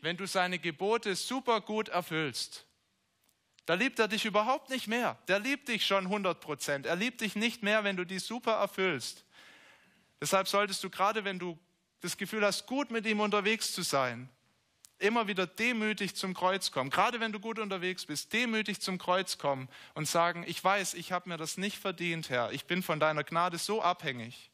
wenn 0.00 0.16
du 0.16 0.26
seine 0.26 0.58
Gebote 0.58 1.16
super 1.16 1.60
gut 1.60 1.88
erfüllst. 1.88 2.66
Da 3.66 3.74
liebt 3.74 3.98
er 3.98 4.08
dich 4.08 4.24
überhaupt 4.24 4.70
nicht 4.70 4.86
mehr. 4.86 5.18
Der 5.26 5.40
liebt 5.40 5.68
dich 5.68 5.84
schon 5.84 6.04
100 6.04 6.40
Prozent. 6.40 6.86
Er 6.86 6.96
liebt 6.96 7.20
dich 7.20 7.34
nicht 7.34 7.62
mehr, 7.62 7.82
wenn 7.82 7.96
du 7.96 8.04
die 8.04 8.20
super 8.20 8.52
erfüllst. 8.52 9.24
Deshalb 10.20 10.48
solltest 10.48 10.82
du 10.84 10.90
gerade, 10.90 11.24
wenn 11.24 11.38
du 11.38 11.58
das 12.00 12.16
Gefühl 12.16 12.44
hast, 12.44 12.66
gut 12.66 12.90
mit 12.90 13.04
ihm 13.06 13.20
unterwegs 13.20 13.72
zu 13.72 13.82
sein, 13.82 14.30
immer 14.98 15.26
wieder 15.26 15.46
demütig 15.46 16.14
zum 16.14 16.32
Kreuz 16.32 16.70
kommen. 16.70 16.90
Gerade 16.90 17.20
wenn 17.20 17.32
du 17.32 17.40
gut 17.40 17.58
unterwegs 17.58 18.06
bist, 18.06 18.32
demütig 18.32 18.80
zum 18.80 18.98
Kreuz 18.98 19.36
kommen 19.36 19.68
und 19.94 20.06
sagen, 20.08 20.44
ich 20.46 20.62
weiß, 20.62 20.94
ich 20.94 21.12
habe 21.12 21.28
mir 21.28 21.36
das 21.36 21.58
nicht 21.58 21.76
verdient, 21.78 22.30
Herr. 22.30 22.52
Ich 22.52 22.66
bin 22.66 22.82
von 22.82 23.00
deiner 23.00 23.24
Gnade 23.24 23.58
so 23.58 23.82
abhängig. 23.82 24.50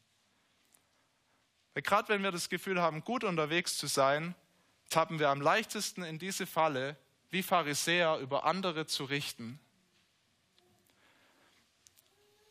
Weil 1.74 1.82
gerade 1.82 2.08
wenn 2.08 2.22
wir 2.22 2.30
das 2.30 2.48
Gefühl 2.48 2.80
haben, 2.80 3.04
gut 3.04 3.24
unterwegs 3.24 3.78
zu 3.78 3.87
sein, 3.87 4.35
tappen 4.90 5.18
wir 5.18 5.30
am 5.30 5.40
leichtesten 5.40 6.02
in 6.02 6.18
diese 6.18 6.46
Falle, 6.46 6.96
wie 7.30 7.42
Pharisäer 7.42 8.18
über 8.18 8.44
andere 8.44 8.87
zu 8.87 9.04
richten. 9.04 9.58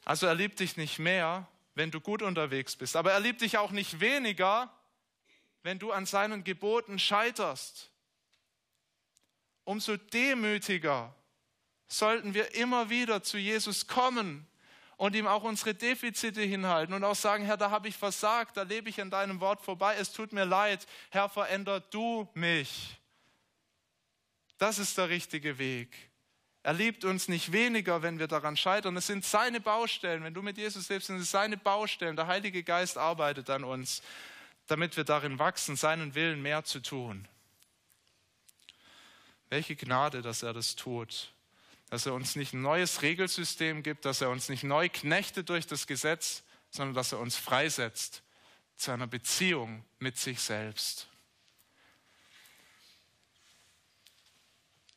Also 0.05 0.25
er 0.25 0.33
liebt 0.33 0.59
dich 0.59 0.75
nicht 0.75 0.97
mehr, 0.97 1.47
wenn 1.75 1.91
du 1.91 2.01
gut 2.01 2.23
unterwegs 2.23 2.75
bist, 2.75 2.95
aber 2.95 3.11
er 3.11 3.19
liebt 3.19 3.41
dich 3.41 3.57
auch 3.59 3.71
nicht 3.71 3.99
weniger, 3.99 4.73
wenn 5.61 5.77
du 5.77 5.91
an 5.91 6.07
seinen 6.07 6.43
Geboten 6.43 6.97
scheiterst. 6.97 7.91
Umso 9.63 9.95
demütiger 9.97 11.15
sollten 11.87 12.33
wir 12.33 12.55
immer 12.55 12.89
wieder 12.89 13.21
zu 13.21 13.37
Jesus 13.37 13.85
kommen 13.85 14.47
und 15.01 15.15
ihm 15.15 15.25
auch 15.25 15.41
unsere 15.41 15.73
Defizite 15.73 16.43
hinhalten 16.43 16.93
und 16.93 17.03
auch 17.03 17.15
sagen, 17.15 17.43
Herr, 17.43 17.57
da 17.57 17.71
habe 17.71 17.87
ich 17.87 17.97
versagt, 17.97 18.55
da 18.55 18.61
lebe 18.61 18.87
ich 18.87 19.01
an 19.01 19.09
deinem 19.09 19.39
Wort 19.39 19.59
vorbei, 19.63 19.95
es 19.95 20.13
tut 20.13 20.31
mir 20.31 20.45
leid, 20.45 20.85
Herr, 21.09 21.27
veränder 21.27 21.79
du 21.79 22.29
mich. 22.35 22.99
Das 24.59 24.77
ist 24.77 24.99
der 24.99 25.09
richtige 25.09 25.57
Weg. 25.57 25.97
Er 26.61 26.73
liebt 26.73 27.03
uns 27.03 27.27
nicht 27.29 27.51
weniger, 27.51 28.03
wenn 28.03 28.19
wir 28.19 28.27
daran 28.27 28.55
scheitern. 28.55 28.95
Es 28.95 29.07
sind 29.07 29.25
seine 29.25 29.59
Baustellen. 29.59 30.23
Wenn 30.23 30.35
du 30.35 30.43
mit 30.43 30.59
Jesus 30.59 30.87
lebst, 30.89 31.07
sind 31.07 31.17
es 31.17 31.31
seine 31.31 31.57
Baustellen. 31.57 32.15
Der 32.15 32.27
Heilige 32.27 32.61
Geist 32.61 32.99
arbeitet 32.99 33.49
an 33.49 33.63
uns, 33.63 34.03
damit 34.67 34.95
wir 34.97 35.03
darin 35.03 35.39
wachsen, 35.39 35.77
seinen 35.77 36.13
Willen 36.13 36.43
mehr 36.43 36.63
zu 36.63 36.79
tun. 36.79 37.27
Welche 39.49 39.75
Gnade, 39.75 40.21
dass 40.21 40.43
er 40.43 40.53
das 40.53 40.75
tut 40.75 41.33
dass 41.91 42.05
er 42.05 42.13
uns 42.13 42.37
nicht 42.37 42.53
ein 42.53 42.61
neues 42.61 43.01
Regelsystem 43.01 43.83
gibt, 43.83 44.05
dass 44.05 44.21
er 44.21 44.29
uns 44.29 44.47
nicht 44.47 44.63
neu 44.63 44.87
knechtet 44.87 45.49
durch 45.49 45.67
das 45.67 45.87
Gesetz, 45.87 46.41
sondern 46.69 46.95
dass 46.95 47.11
er 47.11 47.19
uns 47.19 47.35
freisetzt 47.35 48.23
zu 48.77 48.91
einer 48.91 49.07
Beziehung 49.07 49.83
mit 49.99 50.17
sich 50.17 50.39
selbst. 50.39 51.09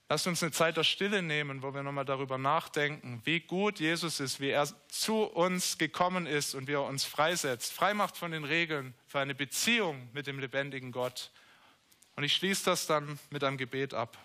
Lasst 0.08 0.28
uns 0.28 0.40
eine 0.44 0.52
Zeit 0.52 0.76
der 0.76 0.84
Stille 0.84 1.20
nehmen, 1.20 1.62
wo 1.62 1.74
wir 1.74 1.82
nochmal 1.82 2.04
darüber 2.04 2.38
nachdenken, 2.38 3.20
wie 3.24 3.40
gut 3.40 3.80
Jesus 3.80 4.20
ist, 4.20 4.38
wie 4.38 4.50
er 4.50 4.68
zu 4.86 5.24
uns 5.24 5.78
gekommen 5.78 6.26
ist 6.26 6.54
und 6.54 6.68
wie 6.68 6.74
er 6.74 6.84
uns 6.84 7.02
freisetzt, 7.02 7.72
freimacht 7.72 8.16
von 8.16 8.30
den 8.30 8.44
Regeln 8.44 8.94
für 9.08 9.18
eine 9.18 9.34
Beziehung 9.34 10.08
mit 10.12 10.28
dem 10.28 10.38
lebendigen 10.38 10.92
Gott. 10.92 11.32
Und 12.14 12.22
ich 12.22 12.34
schließe 12.34 12.66
das 12.66 12.86
dann 12.86 13.18
mit 13.30 13.42
einem 13.42 13.56
Gebet 13.56 13.94
ab. 13.94 14.16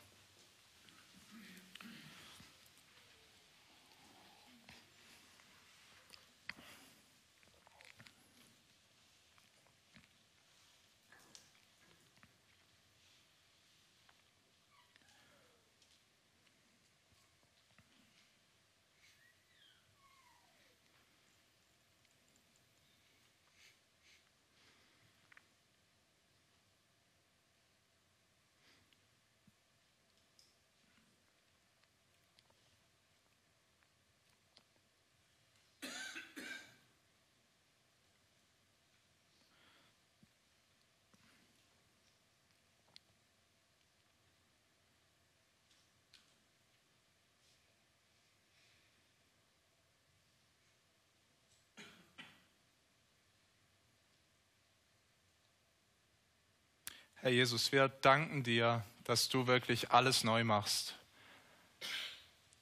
Herr 57.30 57.36
Jesus, 57.36 57.72
wir 57.72 57.90
danken 57.90 58.42
dir, 58.42 58.84
dass 59.04 59.30
du 59.30 59.46
wirklich 59.46 59.92
alles 59.92 60.24
neu 60.24 60.44
machst. 60.44 60.96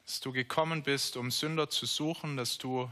Dass 0.06 0.20
du 0.20 0.34
gekommen 0.34 0.84
bist, 0.84 1.16
um 1.16 1.32
Sünder 1.32 1.70
zu 1.70 1.86
suchen, 1.86 2.36
dass 2.36 2.58
du 2.58 2.92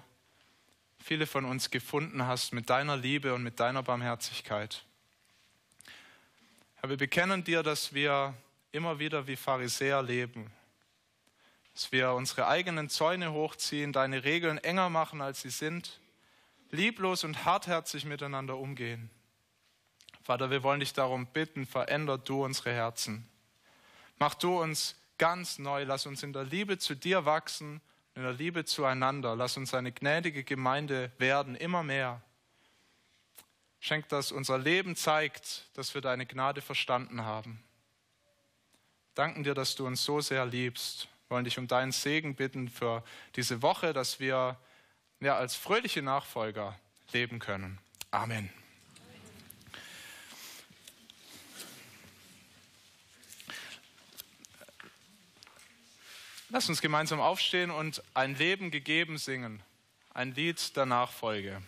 viele 1.04 1.28
von 1.28 1.44
uns 1.44 1.72
gefunden 1.72 2.26
hast 2.26 2.54
mit 2.54 2.70
deiner 2.70 2.96
Liebe 2.96 3.34
und 3.34 3.44
mit 3.44 3.60
deiner 3.60 3.84
Barmherzigkeit. 3.84 4.86
Herr, 6.76 6.90
wir 6.92 6.96
bekennen 6.96 7.44
dir, 7.44 7.62
dass 7.62 7.94
wir 7.94 8.34
immer 8.72 8.98
wieder 8.98 9.28
wie 9.28 9.36
Pharisäer 9.36 10.02
leben, 10.02 10.54
dass 11.74 11.92
wir 11.92 12.14
unsere 12.14 12.48
eigenen 12.48 12.88
Zäune 12.88 13.34
hochziehen, 13.34 13.92
deine 13.92 14.24
Regeln 14.24 14.60
enger 14.60 14.90
machen, 14.90 15.20
als 15.20 15.42
sie 15.42 15.50
sind 15.50 16.00
lieblos 16.72 17.26
und 17.26 17.44
hartherzig 17.44 18.06
miteinander 18.06 18.56
umgehen. 18.56 19.10
Vater, 20.26 20.50
wir 20.50 20.64
wollen 20.64 20.80
dich 20.80 20.92
darum 20.92 21.28
bitten, 21.28 21.68
veränder 21.68 22.18
du 22.18 22.44
unsere 22.44 22.74
Herzen. 22.74 23.30
Mach 24.18 24.34
du 24.34 24.60
uns 24.60 24.96
ganz 25.20 25.60
neu, 25.60 25.84
lass 25.84 26.08
uns 26.08 26.24
in 26.24 26.34
der 26.34 26.46
Liebe 26.46 26.80
zu 26.80 26.96
dir 26.96 27.26
wachsen, 27.26 27.80
in 28.16 28.24
der 28.24 28.34
Liebe 28.34 28.66
zueinander. 28.66 29.36
Lass 29.36 29.56
uns 29.56 29.76
eine 29.76 29.92
gnädige 29.92 30.44
Gemeinde 30.44 31.12
werden, 31.20 31.54
immer 31.54 31.84
mehr. 31.84 32.24
Schenk, 33.80 34.10
dass 34.10 34.32
unser 34.32 34.58
Leben 34.58 34.96
zeigt, 34.96 35.70
dass 35.76 35.94
wir 35.94 36.02
deine 36.02 36.26
Gnade 36.26 36.62
verstanden 36.62 37.22
haben. 37.22 37.64
Danken 39.14 39.44
dir, 39.44 39.54
dass 39.54 39.76
du 39.76 39.86
uns 39.86 40.04
so 40.04 40.22
sehr 40.22 40.48
liebst. 40.48 41.08
Wir 41.28 41.36
wollen 41.36 41.46
dich 41.46 41.60
um 41.60 41.68
deinen 41.68 41.92
Segen 41.92 42.34
bitten 42.34 42.68
für 42.68 43.04
diese 43.36 43.62
Woche, 43.62 43.94
dass 43.94 44.20
wir 44.20 44.58
ja, 45.20 45.38
als 45.38 45.54
fröhliche 45.54 46.02
Nachfolger 46.02 46.80
leben 47.12 47.38
können. 47.38 47.78
Amen. 48.10 48.50
Lass 56.56 56.70
uns 56.70 56.80
gemeinsam 56.80 57.20
aufstehen 57.20 57.70
und 57.70 58.02
ein 58.14 58.34
Leben 58.34 58.72
gegeben 58.72 59.18
singen, 59.18 59.62
ein 60.14 60.34
Lied 60.36 60.78
der 60.78 60.86
Nachfolge. 60.86 61.62